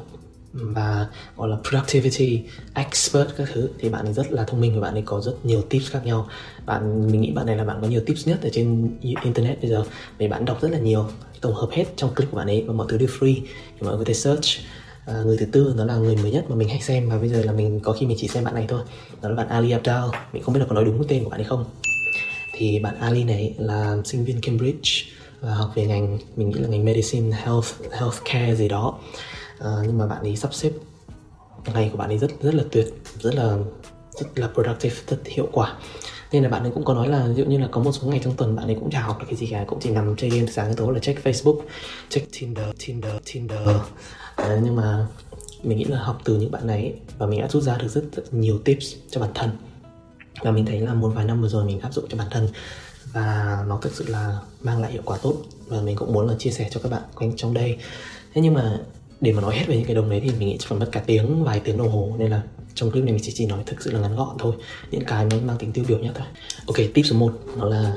và 0.54 1.08
gọi 1.38 1.50
là 1.50 1.58
productivity 1.70 2.44
expert 2.74 3.28
các 3.38 3.50
thứ 3.54 3.70
thì 3.80 3.90
bạn 3.90 4.06
ấy 4.06 4.14
rất 4.14 4.32
là 4.32 4.44
thông 4.44 4.62
minh 4.62 4.76
và 4.76 4.82
bạn 4.82 4.94
ấy 4.94 5.04
có 5.06 5.22
rất 5.22 5.46
nhiều 5.46 5.62
tips 5.62 5.92
khác 5.92 6.06
nhau. 6.06 6.28
Bạn 6.66 7.12
mình 7.12 7.22
nghĩ 7.22 7.32
bạn 7.32 7.46
này 7.46 7.56
là 7.56 7.64
bạn 7.64 7.78
có 7.82 7.88
nhiều 7.88 8.02
tips 8.06 8.28
nhất 8.28 8.40
ở 8.42 8.50
trên 8.54 8.90
internet 9.02 9.62
bây 9.62 9.70
giờ 9.70 9.84
vì 10.18 10.28
bạn 10.28 10.46
đọc 10.46 10.62
rất 10.62 10.72
là 10.72 10.80
nhiều 10.80 11.06
tổng 11.42 11.54
hợp 11.54 11.70
hết 11.72 11.86
trong 11.96 12.16
clip 12.16 12.32
của 12.32 12.38
bạn 12.38 12.48
ấy 12.48 12.64
và 12.68 12.74
mọi 12.74 12.88
thứ 12.90 12.98
đều 12.98 13.08
free 13.08 13.36
thì 13.46 13.82
mọi 13.82 13.90
người 13.90 13.98
có 13.98 14.04
thể 14.08 14.14
search. 14.14 14.46
À, 15.06 15.14
người 15.26 15.38
thứ 15.38 15.46
tư 15.46 15.74
nó 15.78 15.86
là 15.86 15.96
người 15.96 16.16
mới 16.16 16.32
nhất 16.32 16.46
mà 16.50 16.56
mình 16.56 16.70
hay 16.70 16.82
xem 16.82 17.10
và 17.10 17.18
bây 17.18 17.30
giờ 17.30 17.44
là 17.44 17.52
mình 17.52 17.80
có 17.80 17.94
khi 17.94 18.06
mình 18.06 18.18
chỉ 18.20 18.28
xem 18.28 18.44
bạn 18.44 18.56
này 18.56 18.66
thôi. 18.68 18.82
Đó 19.22 19.30
là 19.30 19.36
bạn 19.36 19.48
Ali 19.48 19.72
Abdal. 19.72 20.10
Mình 20.34 20.44
không 20.44 20.54
biết 20.54 20.60
là 20.60 20.66
có 20.66 20.76
nói 20.76 20.86
đúng 20.86 20.98
cái 20.98 21.06
tên 21.10 21.24
của 21.24 21.30
bạn 21.30 21.40
hay 21.40 21.50
không. 21.50 21.66
Thì 22.54 22.80
bạn 22.80 23.00
Ali 23.00 23.24
này 23.24 23.56
là 23.58 23.98
sinh 24.06 24.26
viên 24.26 24.42
Cambridge 24.42 24.92
và 25.42 25.54
học 25.54 25.72
về 25.76 25.86
ngành 25.86 26.18
mình 26.36 26.50
nghĩ 26.50 26.60
là 26.60 26.68
ngành 26.68 26.86
medicine 26.86 27.38
health 27.44 27.66
healthcare 27.92 28.56
gì 28.56 28.68
đó 28.68 29.00
à, 29.60 29.72
nhưng 29.84 29.98
mà 29.98 30.08
bạn 30.08 30.24
ấy 30.24 30.36
sắp 30.36 30.54
xếp 30.54 30.72
ngày 31.74 31.90
của 31.92 31.98
bạn 31.98 32.10
ấy 32.10 32.18
rất 32.18 32.32
rất 32.42 32.56
là 32.56 32.64
tuyệt 32.72 32.94
rất 33.20 33.36
là 33.36 33.58
rất 34.12 34.40
là 34.40 34.50
productive 34.54 34.96
rất 35.08 35.18
hiệu 35.26 35.48
quả. 35.52 35.74
Nên 36.32 36.44
là 36.44 36.50
bạn 36.50 36.64
ấy 36.64 36.72
cũng 36.72 36.86
có 36.86 36.94
nói 36.94 37.08
là 37.08 37.28
ví 37.28 37.34
dụ 37.34 37.46
như 37.46 37.58
là 37.58 37.68
có 37.72 37.82
một 37.82 37.92
số 37.92 38.08
ngày 38.08 38.22
trong 38.24 38.36
tuần 38.36 38.56
bạn 38.56 38.66
ấy 38.66 38.76
cũng 38.76 38.90
chả 38.92 39.02
học 39.02 39.20
được 39.20 39.26
cái 39.30 39.36
gì 39.36 39.48
cả 39.52 39.66
cũng 39.68 39.80
chỉ 39.80 39.90
nằm 39.90 40.16
chơi 40.16 40.30
game 40.30 40.52
sáng 40.52 40.74
tối 40.76 40.94
là 40.94 41.00
check 41.00 41.26
Facebook 41.26 41.62
check 42.10 42.28
Tinder 42.40 42.68
Tinder 42.86 43.14
Tinder. 43.34 43.60
À, 44.36 44.60
nhưng 44.64 44.76
mà 44.76 45.08
mình 45.64 45.78
nghĩ 45.78 45.84
là 45.84 46.00
học 46.00 46.22
từ 46.24 46.40
những 46.40 46.52
bạn 46.52 46.68
ấy 46.68 46.94
và 47.18 47.26
mình 47.26 47.42
đã 47.42 47.48
rút 47.48 47.64
ra 47.64 47.78
được 47.78 47.88
rất, 47.88 48.04
rất 48.12 48.34
nhiều 48.34 48.60
tips 48.66 48.96
cho 49.10 49.22
bản 49.22 49.32
thân. 49.34 49.50
Và 50.42 50.52
mình 50.52 50.66
thấy 50.66 50.80
là 50.80 50.94
một 50.94 51.10
vài 51.10 51.26
năm 51.26 51.42
vừa 51.42 51.50
rồi 51.50 51.66
mình 51.66 51.80
áp 51.80 51.94
dụng 51.94 52.06
cho 52.10 52.18
bản 52.18 52.28
thân 52.32 52.48
và 53.14 53.60
nó 53.68 53.80
thực 53.82 53.94
sự 53.94 54.06
là 54.08 54.40
mang 54.62 54.82
lại 54.82 54.92
hiệu 54.92 55.02
quả 55.06 55.18
tốt. 55.22 55.36
Và 55.68 55.82
mình 55.82 55.96
cũng 55.96 56.14
muốn 56.14 56.28
là 56.28 56.36
chia 56.40 56.52
sẻ 56.52 56.68
cho 56.72 56.80
các 56.84 56.92
bạn 56.92 57.02
quanh 57.16 57.36
trong 57.36 57.54
đây. 57.54 57.78
Thế 58.34 58.42
nhưng 58.42 58.54
mà 58.54 58.80
để 59.22 59.32
mà 59.32 59.42
nói 59.42 59.56
hết 59.56 59.66
về 59.68 59.76
những 59.76 59.86
cái 59.86 59.96
đồng 59.96 60.10
đấy 60.10 60.20
thì 60.24 60.30
mình 60.30 60.50
nghĩ 60.50 60.56
chỉ 60.60 60.66
phải 60.70 60.80
mất 60.80 60.90
cả 60.92 61.02
tiếng 61.06 61.44
vài 61.44 61.60
tiếng 61.60 61.78
đồng 61.78 61.92
hồ 61.92 62.16
nên 62.18 62.32
là 62.32 62.42
trong 62.76 62.92
clip 62.92 63.04
này 63.04 63.14
mình 63.14 63.24
chỉ 63.24 63.32
chỉ 63.36 63.46
nói 63.46 63.60
thực 63.66 63.82
sự 63.82 63.92
là 63.92 64.00
ngắn 64.00 64.16
gọn 64.16 64.36
thôi. 64.40 64.54
Những 64.92 65.06
cái 65.06 65.26
mới 65.26 65.42
mang 65.42 65.58
tính 65.58 65.72
tiêu 65.72 65.86
biểu 65.88 66.00
nhất 66.00 66.12
thôi. 66.16 66.28
Ok 66.68 66.76
tip 66.94 67.06
số 67.06 67.16
1 67.16 67.34
đó 67.60 67.66
là 67.66 67.94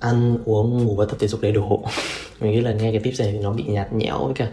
ăn 0.00 0.38
uống 0.44 0.84
ngủ 0.84 0.96
và 0.96 1.04
tập 1.04 1.16
thể 1.20 1.28
dục 1.28 1.40
đầy 1.40 1.52
đủ. 1.52 1.82
Mình 2.40 2.52
nghĩ 2.52 2.60
là 2.60 2.72
nghe 2.72 2.90
cái 2.90 3.00
tip 3.00 3.14
này 3.18 3.32
thì 3.32 3.38
nó 3.38 3.50
bị 3.50 3.64
nhạt 3.64 3.92
nhẽo 3.92 4.24
với 4.24 4.34
cả 4.34 4.48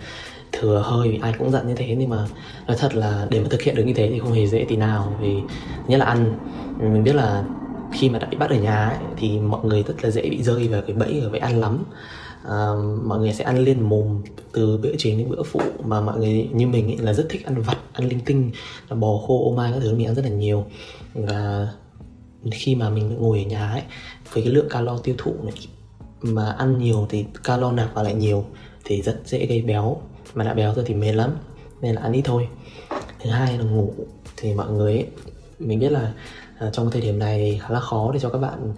thừa 0.52 0.84
hơi 0.86 1.10
vì 1.10 1.20
ai 1.22 1.34
cũng 1.40 1.52
dặn 1.52 1.68
như 1.68 1.76
thế 1.76 1.96
nhưng 1.98 2.10
mà 2.10 2.28
nói 2.68 2.78
thật 2.80 2.96
là 2.96 3.28
để 3.30 3.40
mà 3.40 3.48
thực 3.50 3.62
hiện 3.62 3.76
được 3.76 3.84
như 3.84 3.94
thế 3.94 4.10
thì 4.12 4.20
không 4.20 4.34
hề 4.34 4.48
dễ 4.48 4.66
tí 4.70 4.76
nào. 4.76 5.18
Vì 5.22 5.36
nhất 5.88 5.98
là 5.98 6.06
ăn 6.06 6.38
mình 6.80 7.04
biết 7.04 7.16
là 7.16 7.44
khi 7.94 8.10
mà 8.10 8.20
đã 8.20 8.28
bị 8.28 8.38
bắt 8.38 8.50
ở 8.50 8.56
nhà 8.56 8.90
ấy, 8.90 8.98
thì 9.18 9.40
mọi 9.40 9.66
người 9.66 9.84
rất 9.84 10.04
là 10.04 10.10
dễ 10.10 10.30
bị 10.30 10.44
rơi 10.44 10.68
vào 10.68 10.82
cái 10.82 10.96
bẫy 10.96 11.20
ở 11.24 11.30
vậy 11.30 11.40
ăn 11.40 11.60
lắm. 11.60 11.84
À, 12.46 12.68
mọi 13.04 13.20
người 13.20 13.34
sẽ 13.34 13.44
ăn 13.44 13.58
liên 13.58 13.90
mồm 13.90 14.22
từ 14.52 14.78
bữa 14.78 14.96
chính 14.98 15.18
đến 15.18 15.30
bữa 15.30 15.44
phụ 15.44 15.62
mà 15.84 16.02
mọi 16.02 16.20
người 16.20 16.50
như 16.54 16.68
mình 16.68 16.88
ấy, 16.88 16.98
là 16.98 17.14
rất 17.14 17.26
thích 17.30 17.46
ăn 17.46 17.62
vặt 17.62 17.78
ăn 17.94 18.10
linh 18.10 18.20
tinh 18.26 18.52
là 18.90 18.96
bò 18.96 19.18
khô 19.28 19.50
ô 19.50 19.56
mai 19.56 19.72
các 19.74 19.80
thứ 19.82 19.96
mình 19.96 20.08
ăn 20.08 20.16
rất 20.16 20.26
là 20.26 20.32
nhiều. 20.32 20.66
Và 21.14 21.68
khi 22.52 22.76
mà 22.76 22.90
mình 22.90 23.18
ngồi 23.20 23.40
ở 23.40 23.46
nhà 23.46 23.72
ấy 23.72 23.82
với 24.34 24.44
cái 24.44 24.54
lượng 24.54 24.70
calo 24.70 24.98
tiêu 24.98 25.16
thụ 25.18 25.34
này 25.44 25.54
mà 26.22 26.52
ăn 26.52 26.78
nhiều 26.78 27.08
thì 27.10 27.26
calo 27.44 27.72
nạp 27.72 27.94
vào 27.94 28.04
lại 28.04 28.14
nhiều 28.14 28.46
thì 28.84 29.02
rất 29.02 29.22
dễ 29.26 29.46
gây 29.46 29.62
béo. 29.62 29.98
Mà 30.34 30.44
đã 30.44 30.54
béo 30.54 30.74
rồi 30.74 30.86
thì 30.88 30.94
mệt 30.94 31.12
lắm 31.12 31.38
nên 31.82 31.96
là 31.96 32.02
ăn 32.02 32.14
ít 32.14 32.22
thôi. 32.26 32.48
Thứ 33.20 33.30
hai 33.30 33.58
là 33.58 33.64
ngủ 33.64 33.94
thì 34.38 34.54
mọi 34.54 34.72
người 34.72 34.94
ấy, 34.94 35.08
mình 35.60 35.80
biết 35.80 35.92
là 35.92 36.14
à, 36.58 36.70
trong 36.74 36.92
thời 36.92 37.02
điểm 37.02 37.20
này 37.20 37.60
khá 37.62 37.70
là 37.70 37.80
khó 37.80 38.12
để 38.14 38.20
cho 38.20 38.30
các 38.30 38.38
bạn 38.40 38.74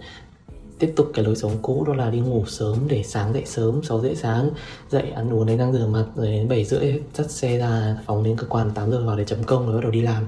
tiếp 0.78 0.92
tục 0.96 1.10
cái 1.14 1.24
lối 1.24 1.36
sống 1.36 1.52
cũ, 1.62 1.84
đó 1.86 1.94
là 1.94 2.10
đi 2.10 2.18
ngủ 2.18 2.44
sớm 2.46 2.78
để 2.88 3.02
sáng 3.02 3.32
dậy 3.32 3.42
sớm 3.46 3.82
6 3.82 4.00
rưỡi 4.00 4.14
sáng, 4.14 4.50
dậy 4.90 5.10
ăn 5.14 5.34
uống 5.34 5.46
đánh 5.46 5.58
răng 5.58 5.72
rửa 5.72 5.86
mặt 5.86 6.04
rồi 6.16 6.26
đến 6.26 6.48
7 6.48 6.64
rưỡi 6.64 7.00
dắt 7.14 7.30
xe 7.30 7.58
ra 7.58 7.96
phóng 8.06 8.24
đến 8.24 8.36
cơ 8.36 8.46
quan 8.46 8.70
8 8.74 8.90
giờ 8.90 9.06
vào 9.06 9.16
để 9.16 9.24
chấm 9.24 9.44
công 9.44 9.66
rồi 9.66 9.74
bắt 9.74 9.82
đầu 9.82 9.90
đi 9.90 10.00
làm. 10.00 10.26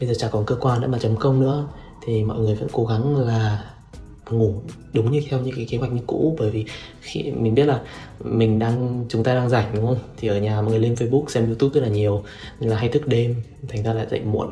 Bây 0.00 0.08
giờ 0.08 0.14
chả 0.18 0.28
còn 0.28 0.44
cơ 0.44 0.54
quan 0.54 0.80
nữa 0.80 0.88
mà 0.88 0.98
chấm 0.98 1.16
công 1.16 1.40
nữa, 1.40 1.68
thì 2.02 2.24
mọi 2.24 2.38
người 2.38 2.54
vẫn 2.54 2.68
cố 2.72 2.86
gắng 2.86 3.16
là 3.16 3.64
ngủ 4.30 4.54
đúng 4.92 5.12
như 5.12 5.22
theo 5.28 5.40
những 5.40 5.56
cái 5.56 5.66
kế 5.68 5.78
hoạch 5.78 5.92
như 5.92 6.00
cũ, 6.06 6.36
bởi 6.38 6.50
vì 6.50 6.64
khi 7.00 7.22
mình 7.32 7.54
biết 7.54 7.64
là 7.64 7.80
mình 8.20 8.58
đang, 8.58 9.04
chúng 9.08 9.24
ta 9.24 9.34
đang 9.34 9.48
rảnh, 9.48 9.74
đúng 9.74 9.86
không? 9.86 9.98
Thì 10.16 10.28
ở 10.28 10.38
nhà 10.38 10.62
mọi 10.62 10.70
người 10.70 10.78
lên 10.78 10.94
facebook 10.94 11.24
xem 11.28 11.46
youtube 11.46 11.74
rất 11.74 11.80
là 11.80 11.88
nhiều, 11.88 12.22
nên 12.60 12.70
là 12.70 12.76
hay 12.76 12.88
thức 12.88 13.06
đêm, 13.06 13.34
thành 13.68 13.82
ra 13.82 13.92
lại 13.92 14.06
dậy 14.10 14.20
muộn. 14.20 14.50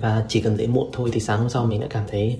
Và 0.00 0.24
chỉ 0.28 0.40
cần 0.40 0.56
dậy 0.56 0.66
muộn 0.66 0.88
thôi 0.92 1.10
thì 1.12 1.20
sáng 1.20 1.38
hôm 1.38 1.48
sau 1.48 1.66
mình 1.66 1.80
đã 1.80 1.86
cảm 1.90 2.04
thấy 2.10 2.38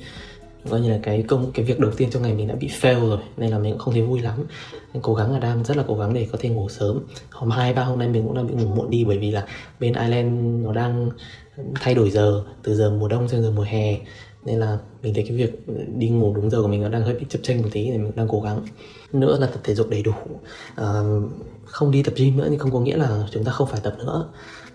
coi 0.71 0.81
như 0.81 0.91
là 0.91 0.99
cái 1.03 1.23
công 1.23 1.51
cái 1.55 1.65
việc 1.65 1.81
đầu 1.81 1.91
tiên 1.97 2.11
trong 2.11 2.23
ngày 2.23 2.35
mình 2.35 2.49
đã 2.49 2.55
bị 2.55 2.69
fail 2.81 3.09
rồi 3.09 3.19
nên 3.37 3.51
là 3.51 3.59
mình 3.59 3.73
cũng 3.73 3.81
không 3.81 3.95
thấy 3.95 4.03
vui 4.03 4.21
lắm. 4.21 4.45
Nên 4.93 5.03
cố 5.03 5.15
gắng 5.15 5.33
là 5.33 5.39
đang 5.39 5.65
rất 5.65 5.77
là 5.77 5.85
cố 5.89 5.95
gắng 5.95 6.15
để 6.15 6.29
có 6.33 6.39
thể 6.41 6.49
ngủ 6.49 6.69
sớm. 6.69 7.01
Hôm 7.31 7.51
hai 7.51 7.75
ba 7.75 7.85
hôm 7.85 7.99
nay 7.99 8.09
mình 8.09 8.23
cũng 8.27 8.35
đang 8.35 8.47
bị 8.47 8.55
ngủ 8.55 8.75
muộn 8.75 8.91
đi 8.91 9.05
bởi 9.05 9.19
vì 9.19 9.31
là 9.31 9.47
bên 9.81 9.93
Ireland 9.93 10.65
nó 10.65 10.73
đang 10.73 11.11
thay 11.75 11.95
đổi 11.95 12.11
giờ 12.11 12.45
từ 12.63 12.75
giờ 12.75 12.91
mùa 12.91 13.09
đông 13.09 13.29
sang 13.29 13.43
giờ 13.43 13.51
mùa 13.51 13.63
hè. 13.63 13.99
Nên 14.45 14.61
là 14.61 14.79
mình 15.03 15.15
thấy 15.15 15.25
cái 15.29 15.37
việc 15.37 15.67
đi 15.97 16.09
ngủ 16.09 16.35
đúng 16.35 16.51
giờ 16.51 16.63
của 16.63 16.69
mình 16.69 16.83
nó 16.83 16.89
đang 16.89 17.03
hơi 17.03 17.15
bị 17.15 17.27
chập 17.29 17.39
chênh 17.43 17.63
một 17.63 17.69
tí 17.73 17.85
thì 17.85 17.99
mình 17.99 18.13
đang 18.15 18.29
cố 18.29 18.41
gắng. 18.41 18.67
Nữa 19.13 19.39
là 19.41 19.47
tập 19.47 19.61
thể 19.65 19.75
dục 19.75 19.91
đầy 19.91 20.03
đủ. 20.03 20.13
À, 20.75 21.03
không 21.65 21.91
đi 21.91 22.03
tập 22.03 22.15
gym 22.17 22.37
nữa 22.37 22.47
thì 22.51 22.59
không 22.59 22.73
có 22.73 22.81
nghĩa 22.81 22.97
là 22.97 23.27
chúng 23.31 23.45
ta 23.45 23.53
không 23.53 23.69
phải 23.69 23.81
tập 23.83 23.97
nữa. 23.99 24.29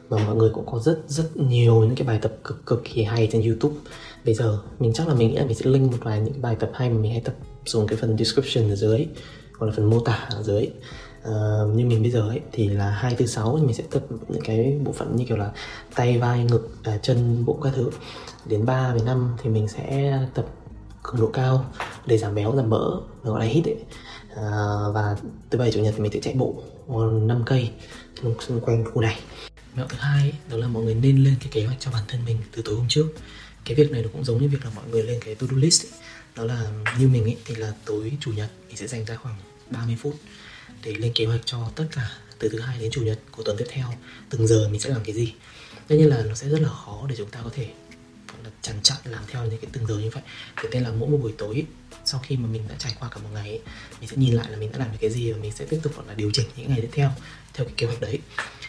Mà 0.10 0.17
mọi 0.25 0.36
người 0.36 0.50
cũng 0.53 0.65
có 0.65 0.79
rất 0.79 1.00
rất 1.08 1.38
nhiều 1.38 1.79
những 1.79 1.96
cái 1.96 2.08
bài 2.08 2.20
tập 2.22 2.32
cực 2.44 2.65
cực 2.65 2.84
kỳ 2.84 3.03
hay 3.03 3.29
trên 3.32 3.41
YouTube 3.41 3.75
bây 4.27 4.36
giờ 4.36 4.60
mình 4.79 4.93
chắc 4.93 5.07
là 5.07 5.13
mình 5.13 5.29
nghĩ 5.29 5.36
là 5.36 5.46
mình 5.46 5.55
sẽ 5.55 5.65
link 5.65 5.91
một 5.91 5.98
vài 6.01 6.22
những 6.22 6.41
bài 6.41 6.55
tập 6.60 6.72
hay 6.74 6.89
mà 6.89 6.98
mình 6.98 7.12
hay 7.12 7.22
tập 7.22 7.36
xuống 7.65 7.88
cái 7.88 7.98
phần 7.98 8.17
description 8.17 8.69
ở 8.69 8.75
dưới 8.75 9.07
hoặc 9.57 9.67
là 9.67 9.74
phần 9.75 9.89
mô 9.89 10.00
tả 10.00 10.27
ở 10.31 10.43
dưới. 10.43 10.69
Uh, 11.22 11.75
như 11.75 11.86
mình 11.86 12.01
bây 12.01 12.12
giờ 12.12 12.29
ấy 12.29 12.41
thì 12.51 12.69
là 12.69 12.89
hai 12.89 13.15
từ 13.17 13.25
sáu 13.25 13.60
mình 13.62 13.74
sẽ 13.74 13.84
tập 13.91 14.03
những 14.27 14.41
cái 14.43 14.79
bộ 14.84 14.91
phận 14.91 15.15
như 15.15 15.25
kiểu 15.25 15.38
là 15.38 15.51
tay 15.96 16.17
vai 16.17 16.43
ngực 16.43 16.69
uh, 16.79 17.03
chân 17.03 17.46
bụng 17.46 17.60
các 17.63 17.74
thứ. 17.75 17.89
Đến 18.46 18.65
3 18.65 18.91
với 18.91 19.01
5 19.05 19.36
thì 19.43 19.50
mình 19.50 19.67
sẽ 19.67 20.19
tập 20.34 20.46
cường 21.03 21.22
độ 21.22 21.27
cao 21.27 21.65
để 22.05 22.17
giảm 22.17 22.36
béo 22.36 22.53
giảm 22.55 22.69
mỡ 22.69 23.00
nó 23.24 23.31
gọi 23.31 23.39
là 23.39 23.46
hít 23.46 23.65
ấy. 23.65 23.77
Uh, 24.31 24.96
và 24.96 25.17
thứ 25.50 25.60
bảy 25.60 25.72
chủ 25.72 25.79
nhật 25.79 25.93
thì 25.98 26.03
mình 26.03 26.12
sẽ 26.12 26.19
chạy 26.19 26.34
bộ 26.34 26.55
5 27.12 27.43
cây 27.46 27.72
xung 28.39 28.60
quanh 28.60 28.86
khu 28.86 29.01
này. 29.01 29.19
Mẹo 29.75 29.86
thứ 29.89 29.98
hai 30.00 30.34
đó 30.51 30.57
là 30.57 30.67
mọi 30.67 30.84
người 30.84 30.96
nên 30.96 31.24
lên 31.24 31.36
cái 31.39 31.50
kế 31.51 31.65
hoạch 31.65 31.79
cho 31.79 31.91
bản 31.91 32.03
thân 32.07 32.22
mình 32.25 32.38
từ 32.51 32.62
tối 32.65 32.75
hôm 32.75 32.86
trước 32.89 33.07
cái 33.68 33.76
việc 33.76 33.92
này 33.92 34.02
nó 34.02 34.10
cũng 34.14 34.24
giống 34.24 34.42
như 34.42 34.48
việc 34.48 34.66
là 34.66 34.72
mọi 34.76 34.86
người 34.90 35.04
lên 35.04 35.20
cái 35.26 35.36
to 35.36 35.48
do 35.52 35.58
list 35.58 35.86
ấy. 35.86 35.92
đó 36.36 36.44
là 36.44 36.72
như 37.00 37.08
mình 37.08 37.24
ấy 37.24 37.38
thì 37.46 37.56
là 37.56 37.74
tối 37.86 38.12
chủ 38.20 38.32
nhật 38.32 38.50
mình 38.68 38.78
sẽ 38.78 38.88
dành 38.88 39.06
ra 39.06 39.16
khoảng 39.16 39.36
30 39.70 39.98
phút 40.02 40.16
để 40.84 40.94
lên 40.96 41.12
kế 41.16 41.26
hoạch 41.26 41.42
cho 41.46 41.72
tất 41.76 41.86
cả 41.92 42.10
từ 42.40 42.50
thứ 42.50 42.60
hai 42.60 42.80
đến 42.80 42.92
chủ 42.92 43.02
nhật 43.02 43.20
của 43.32 43.44
tuần 43.44 43.58
tiếp 43.58 43.66
theo 43.70 43.94
từng 44.30 44.48
giờ 44.48 44.70
mình 44.72 44.80
sẽ 44.80 44.90
làm 44.90 45.04
cái 45.04 45.16
gì. 45.16 45.34
Tất 45.88 45.96
nhiên 45.96 46.10
là 46.10 46.24
nó 46.24 46.36
sẽ 46.36 46.50
rất 46.50 46.62
là 46.62 46.70
khó 46.70 47.06
để 47.10 47.16
chúng 47.18 47.30
ta 47.30 47.40
có 47.44 47.50
thể 47.54 47.70
là 48.44 48.50
chằn 48.62 48.76
chặn 48.84 48.98
làm 49.04 49.24
theo 49.28 49.46
những 49.46 49.60
cái 49.62 49.70
từng 49.74 49.88
giờ 49.88 49.98
như 49.98 50.10
vậy. 50.10 50.24
Thế 50.56 50.70
nên 50.72 50.84
là 50.84 50.92
mỗi 50.92 51.10
một 51.10 51.18
buổi 51.18 51.34
tối 51.38 51.66
sau 52.06 52.20
khi 52.24 52.38
mà 52.38 52.48
mình 52.48 52.64
đã 52.70 52.76
trải 52.80 52.94
qua 53.00 53.10
cả 53.10 53.18
một 53.18 53.30
ngày 53.34 53.50
ấy, 53.50 53.62
mình 54.00 54.10
sẽ 54.10 54.18
nhìn 54.18 54.34
lại 54.34 54.52
là 54.52 54.58
mình 54.58 54.72
đã 54.72 54.80
làm 54.80 54.92
được 54.92 54.98
cái 55.02 55.10
gì 55.10 55.32
và 55.32 55.38
mình 55.38 55.52
sẽ 55.52 55.66
tiếp 55.66 55.80
tục 55.84 56.08
là 56.08 56.14
điều 56.14 56.32
chỉnh 56.34 56.48
những 56.58 56.70
ngày 56.70 56.82
tiếp 56.82 56.90
theo 56.92 57.12
theo 57.54 57.66
cái 57.66 57.74
kế 57.78 57.88
hoạch 57.88 58.02
đấy 58.02 58.20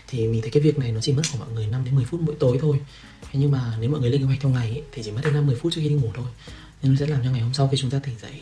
thì 0.08 0.28
mình 0.28 0.40
thấy 0.40 0.50
cái 0.50 0.62
việc 0.62 0.78
này 0.78 0.92
nó 0.92 1.00
chỉ 1.00 1.12
mất 1.12 1.22
của 1.32 1.38
mọi 1.38 1.48
người 1.54 1.66
5 1.66 1.84
đến 1.84 1.94
10 1.94 2.04
phút 2.04 2.20
mỗi 2.20 2.36
tối 2.38 2.58
thôi. 2.60 2.80
Thế 3.22 3.40
nhưng 3.40 3.50
mà 3.50 3.76
nếu 3.80 3.90
mọi 3.90 4.00
người 4.00 4.10
lên 4.10 4.20
kế 4.20 4.26
hoạch 4.26 4.38
trong 4.42 4.52
ngày 4.52 4.70
ấy, 4.70 4.82
thì 4.92 5.02
chỉ 5.02 5.10
mất 5.10 5.20
đến 5.24 5.34
50 5.34 5.56
phút 5.60 5.72
trước 5.72 5.80
khi 5.82 5.88
đi 5.88 5.94
ngủ 5.94 6.10
thôi. 6.14 6.26
Nên 6.82 6.92
nó 6.92 6.98
sẽ 6.98 7.06
làm 7.06 7.20
cho 7.24 7.30
ngày 7.30 7.40
hôm 7.40 7.54
sau 7.54 7.68
khi 7.68 7.76
chúng 7.76 7.90
ta 7.90 7.98
tỉnh 7.98 8.14
dậy 8.22 8.40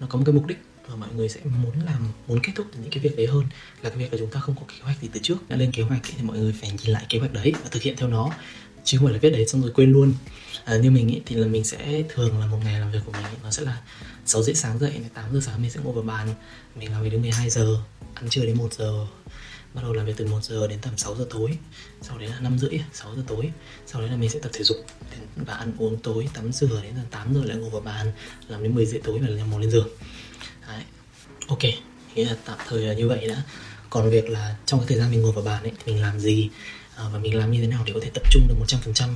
nó 0.00 0.06
có 0.10 0.18
một 0.18 0.24
cái 0.26 0.32
mục 0.32 0.46
đích 0.46 0.58
và 0.88 0.96
mọi 0.96 1.08
người 1.16 1.28
sẽ 1.28 1.40
muốn 1.44 1.72
làm 1.86 2.08
muốn 2.26 2.40
kết 2.42 2.52
thúc 2.54 2.66
những 2.82 2.90
cái 2.90 2.98
việc 2.98 3.16
đấy 3.16 3.26
hơn 3.26 3.44
là 3.82 3.90
cái 3.90 3.98
việc 3.98 4.12
là 4.12 4.18
chúng 4.18 4.30
ta 4.30 4.40
không 4.40 4.54
có 4.54 4.62
kế 4.68 4.74
hoạch 4.82 5.02
gì 5.02 5.08
từ 5.12 5.20
trước. 5.22 5.48
Đã 5.48 5.56
lên 5.56 5.72
kế 5.72 5.82
hoạch 5.82 6.00
thì 6.02 6.22
mọi 6.22 6.38
người 6.38 6.54
phải 6.60 6.70
nhìn 6.70 6.90
lại 6.90 7.06
kế 7.08 7.18
hoạch 7.18 7.32
đấy 7.32 7.52
và 7.62 7.68
thực 7.70 7.82
hiện 7.82 7.96
theo 7.96 8.08
nó. 8.08 8.30
Chứ 8.84 8.98
không 8.98 9.06
phải 9.06 9.12
là 9.12 9.18
viết 9.22 9.30
đấy 9.30 9.46
xong 9.46 9.62
rồi 9.62 9.70
quên 9.74 9.92
luôn. 9.92 10.14
À, 10.64 10.76
như 10.76 10.90
mình 10.90 11.08
ý, 11.08 11.20
thì 11.26 11.36
là 11.36 11.46
mình 11.46 11.64
sẽ 11.64 12.02
thường 12.08 12.40
là 12.40 12.46
một 12.46 12.58
ngày 12.64 12.80
làm 12.80 12.92
việc 12.92 12.98
của 13.04 13.12
mình 13.12 13.22
ý, 13.22 13.36
nó 13.42 13.50
sẽ 13.50 13.62
là 13.62 13.80
6 14.26 14.42
rưỡi 14.42 14.54
sáng 14.54 14.78
dậy 14.78 15.00
8 15.14 15.24
giờ 15.32 15.40
sáng 15.42 15.62
mình 15.62 15.70
sẽ 15.70 15.80
ngồi 15.84 15.92
vào 15.92 16.02
bàn. 16.02 16.28
Mình 16.76 16.90
làm 16.92 17.02
việc 17.02 17.10
đến 17.10 17.22
12 17.22 17.50
giờ 17.50 17.76
ăn 18.14 18.28
trưa 18.28 18.46
đến 18.46 18.56
1 18.56 18.74
giờ 18.74 19.06
bắt 19.74 19.82
đầu 19.82 19.92
làm 19.92 20.06
việc 20.06 20.14
từ 20.16 20.26
1 20.26 20.44
giờ 20.44 20.66
đến 20.66 20.78
tầm 20.82 20.96
6 20.96 21.14
giờ 21.14 21.26
tối. 21.30 21.58
Sau 22.02 22.18
đấy 22.18 22.28
là 22.28 22.40
5 22.40 22.58
rưỡi 22.58 22.80
6 22.92 23.16
giờ 23.16 23.22
tối. 23.26 23.52
Sau 23.86 24.00
đấy 24.00 24.10
là 24.10 24.16
mình 24.16 24.30
sẽ 24.30 24.38
tập 24.38 24.50
thể 24.52 24.64
dục 24.64 24.76
và 25.36 25.54
ăn 25.54 25.72
uống 25.78 25.96
tối 26.02 26.28
tắm 26.34 26.52
rửa 26.52 26.80
đến 26.82 26.92
tầm 26.94 27.06
8 27.10 27.34
giờ 27.34 27.44
lại 27.44 27.56
ngồi 27.56 27.70
vào 27.70 27.80
bàn, 27.80 28.12
làm 28.48 28.62
đến 28.62 28.74
10 28.74 28.86
rưỡi 28.86 29.00
tối 29.00 29.18
và 29.18 29.28
làm 29.28 29.50
ngồi 29.50 29.60
lên 29.60 29.70
giường. 29.70 29.88
Đấy. 30.68 30.82
ok, 31.46 31.62
nghĩa 32.14 32.24
là 32.24 32.36
tạm 32.44 32.58
thời 32.68 32.86
là 32.86 32.94
như 32.94 33.08
vậy 33.08 33.28
đã. 33.28 33.42
Còn 33.90 34.10
việc 34.10 34.30
là 34.30 34.56
trong 34.66 34.80
cái 34.80 34.88
thời 34.88 34.98
gian 34.98 35.10
mình 35.10 35.22
ngồi 35.22 35.32
vào 35.32 35.44
bàn 35.44 35.62
ấy, 35.62 35.72
thì 35.84 35.92
mình 35.92 36.02
làm 36.02 36.20
gì? 36.20 36.50
Ờ, 36.96 37.10
và 37.12 37.18
mình 37.18 37.38
làm 37.38 37.52
như 37.52 37.60
thế 37.60 37.66
nào 37.66 37.82
để 37.86 37.92
có 37.92 38.00
thể 38.02 38.10
tập 38.14 38.22
trung 38.30 38.48
được 38.48 38.54
100% 38.60 39.08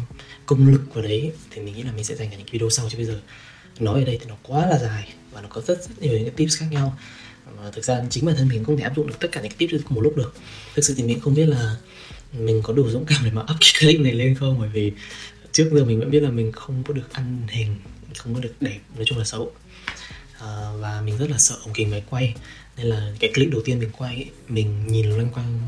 công 0.46 0.68
lực 0.68 0.94
vào 0.94 1.04
đấy? 1.04 1.32
Thì 1.50 1.60
mình 1.62 1.74
nghĩ 1.74 1.82
là 1.82 1.92
mình 1.92 2.04
sẽ 2.04 2.14
dành 2.14 2.30
cả 2.30 2.36
những 2.36 2.46
video 2.50 2.70
sau 2.70 2.88
chứ 2.90 2.96
bây 2.96 3.06
giờ. 3.06 3.20
Nói 3.78 4.00
ở 4.00 4.04
đây 4.04 4.18
thì 4.20 4.26
nó 4.28 4.36
quá 4.42 4.66
là 4.66 4.78
dài 4.78 5.12
và 5.32 5.40
nó 5.40 5.48
có 5.48 5.60
rất 5.60 5.82
rất 5.88 6.02
nhiều 6.02 6.12
những 6.12 6.24
cái 6.24 6.34
tips 6.36 6.58
khác 6.58 6.66
nhau 6.70 6.96
và 7.56 7.70
thực 7.70 7.84
ra 7.84 8.02
chính 8.10 8.24
bản 8.26 8.36
thân 8.36 8.48
mình 8.48 8.64
không 8.64 8.76
thể 8.76 8.82
áp 8.82 8.92
dụng 8.96 9.06
được 9.06 9.14
tất 9.20 9.28
cả 9.32 9.40
những 9.40 9.52
cái 9.58 9.68
tips 9.68 9.84
cùng 9.84 9.94
một 9.94 10.00
lúc 10.00 10.16
được. 10.16 10.34
Thực 10.74 10.84
sự 10.84 10.94
thì 10.96 11.02
mình 11.02 11.20
không 11.20 11.34
biết 11.34 11.46
là 11.46 11.76
mình 12.32 12.60
có 12.62 12.72
đủ 12.72 12.90
dũng 12.90 13.04
cảm 13.06 13.24
để 13.24 13.30
mà 13.30 13.42
up 13.42 13.56
cái 13.60 13.72
clip 13.80 14.00
này 14.00 14.12
lên 14.12 14.34
không? 14.34 14.58
Bởi 14.60 14.68
vì 14.68 14.92
trước 15.52 15.70
giờ 15.72 15.84
mình 15.84 15.98
vẫn 15.98 16.10
biết 16.10 16.20
là 16.20 16.30
mình 16.30 16.52
không 16.52 16.82
có 16.88 16.94
được 16.94 17.12
ăn 17.12 17.46
hình 17.48 17.76
không 18.18 18.34
có 18.34 18.40
được 18.40 18.52
đẹp 18.60 18.78
nói 18.96 19.04
chung 19.04 19.18
là 19.18 19.24
xấu. 19.24 19.52
À, 20.38 20.72
và 20.80 21.00
mình 21.00 21.18
rất 21.18 21.30
là 21.30 21.38
sợ 21.38 21.54
ống 21.64 21.72
kính 21.74 21.90
máy 21.90 22.02
quay. 22.10 22.34
Nên 22.76 22.86
là 22.86 23.12
cái 23.20 23.30
clip 23.34 23.50
đầu 23.50 23.62
tiên 23.64 23.78
mình 23.78 23.90
quay 23.98 24.14
ấy, 24.14 24.30
mình 24.48 24.86
nhìn 24.86 25.10
loanh 25.10 25.30
quanh 25.30 25.60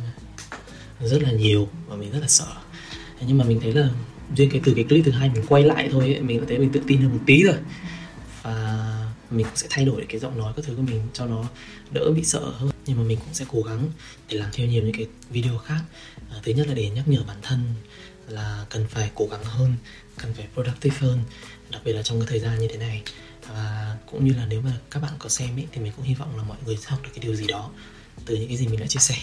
rất 1.01 1.23
là 1.23 1.31
nhiều 1.31 1.69
và 1.87 1.97
mình 1.97 2.13
rất 2.13 2.19
là 2.21 2.29
sợ. 2.29 2.53
Nhưng 3.27 3.39
mà 3.39 3.45
mình 3.45 3.61
thấy 3.61 3.73
là 3.73 3.91
riêng 4.37 4.51
cái 4.51 4.61
từ 4.65 4.73
cái 4.75 4.85
clip 4.85 5.05
thứ 5.05 5.11
hai 5.11 5.31
mình 5.31 5.45
quay 5.49 5.63
lại 5.63 5.89
thôi 5.93 6.05
ấy, 6.05 6.21
mình 6.21 6.45
thấy 6.49 6.59
mình 6.59 6.73
tự 6.73 6.81
tin 6.87 7.01
hơn 7.01 7.11
một 7.11 7.21
tí 7.27 7.43
rồi. 7.43 7.57
Và 8.43 8.88
mình 9.31 9.47
cũng 9.47 9.57
sẽ 9.57 9.67
thay 9.71 9.85
đổi 9.85 10.07
cái 10.09 10.21
giọng 10.21 10.39
nói 10.39 10.53
các 10.57 10.65
thứ 10.65 10.75
của 10.77 10.83
mình 10.83 11.09
cho 11.13 11.27
nó 11.27 11.45
đỡ 11.91 12.11
bị 12.17 12.25
sợ 12.25 12.41
hơn. 12.41 12.71
Nhưng 12.87 12.97
mà 12.97 13.03
mình 13.03 13.19
cũng 13.19 13.35
sẽ 13.35 13.45
cố 13.49 13.63
gắng 13.63 13.91
để 14.29 14.39
làm 14.39 14.51
theo 14.53 14.67
nhiều 14.67 14.83
những 14.83 14.95
cái 14.95 15.07
video 15.31 15.59
khác. 15.59 15.81
À, 16.31 16.37
thứ 16.43 16.53
nhất 16.53 16.69
là 16.69 16.75
để 16.75 16.91
nhắc 16.91 17.09
nhở 17.09 17.23
bản 17.27 17.37
thân 17.43 17.75
là 18.29 18.67
cần 18.71 18.87
phải 18.89 19.11
cố 19.15 19.27
gắng 19.31 19.45
hơn 19.45 19.77
cần 20.19 20.35
phải 20.35 20.49
productive 20.55 20.97
hơn 20.99 21.21
đặc 21.71 21.83
biệt 21.85 21.93
là 21.93 22.03
trong 22.03 22.21
cái 22.21 22.27
thời 22.29 22.41
gian 22.41 22.59
như 22.59 22.69
thế 22.69 22.77
này. 22.77 23.03
Và 23.49 23.97
cũng 24.07 24.25
như 24.25 24.35
là 24.35 24.47
nếu 24.47 24.61
mà 24.61 24.73
các 24.91 25.03
bạn 25.03 25.13
có 25.19 25.29
xem 25.29 25.57
ý, 25.57 25.65
thì 25.73 25.81
mình 25.81 25.93
cũng 25.97 26.05
hy 26.05 26.15
vọng 26.15 26.37
là 26.37 26.43
mọi 26.43 26.57
người 26.65 26.77
sẽ 26.77 26.91
học 26.91 27.01
được 27.03 27.11
cái 27.15 27.25
điều 27.25 27.35
gì 27.35 27.47
đó 27.47 27.71
từ 28.27 28.37
những 28.37 28.49
cái 28.49 28.57
gì 28.57 28.69
mình 28.69 28.81
đã 28.81 28.87
chia 28.87 29.01
sẻ. 29.01 29.17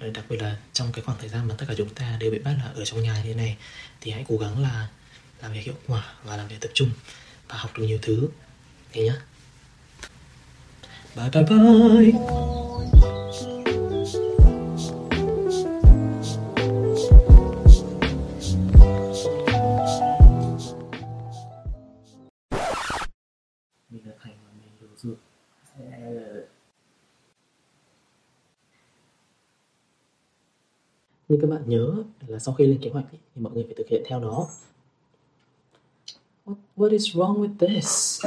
Ờ, 0.00 0.10
đặc 0.10 0.24
biệt 0.28 0.42
là 0.42 0.56
trong 0.72 0.92
cái 0.92 1.04
khoảng 1.04 1.18
thời 1.18 1.28
gian 1.28 1.48
mà 1.48 1.54
tất 1.58 1.66
cả 1.68 1.74
chúng 1.76 1.88
ta 1.88 2.16
đều 2.20 2.30
bị 2.30 2.38
bắt 2.38 2.54
là 2.58 2.70
ở 2.74 2.84
trong 2.84 3.02
nhà 3.02 3.16
như 3.16 3.22
thế 3.22 3.34
này 3.34 3.56
thì 4.00 4.10
hãy 4.10 4.24
cố 4.28 4.36
gắng 4.36 4.62
là 4.62 4.88
làm 5.42 5.52
việc 5.52 5.60
hiệu 5.60 5.74
quả 5.86 6.12
và 6.24 6.36
làm 6.36 6.48
việc 6.48 6.60
tập 6.60 6.70
trung 6.74 6.90
và 7.48 7.56
học 7.56 7.78
được 7.78 7.84
nhiều 7.84 7.98
thứ. 8.02 8.28
Thế 8.92 9.04
nhá 9.04 9.16
bye 11.16 11.30
bye 11.30 11.44
bye 11.44 12.50
nhưng 31.30 31.40
các 31.40 31.50
bạn 31.50 31.62
nhớ 31.66 32.04
là 32.26 32.38
sau 32.38 32.54
khi 32.54 32.66
lên 32.66 32.78
kế 32.82 32.90
hoạch 32.90 33.04
thì 33.10 33.18
mọi 33.34 33.52
người 33.52 33.64
phải 33.64 33.74
thực 33.78 33.88
hiện 33.88 34.02
theo 34.06 34.20
nó. 34.20 34.46
What, 36.44 36.54
what 36.76 36.90
is 36.90 37.16
wrong 37.16 37.40
with 37.40 37.56
this 37.58 38.20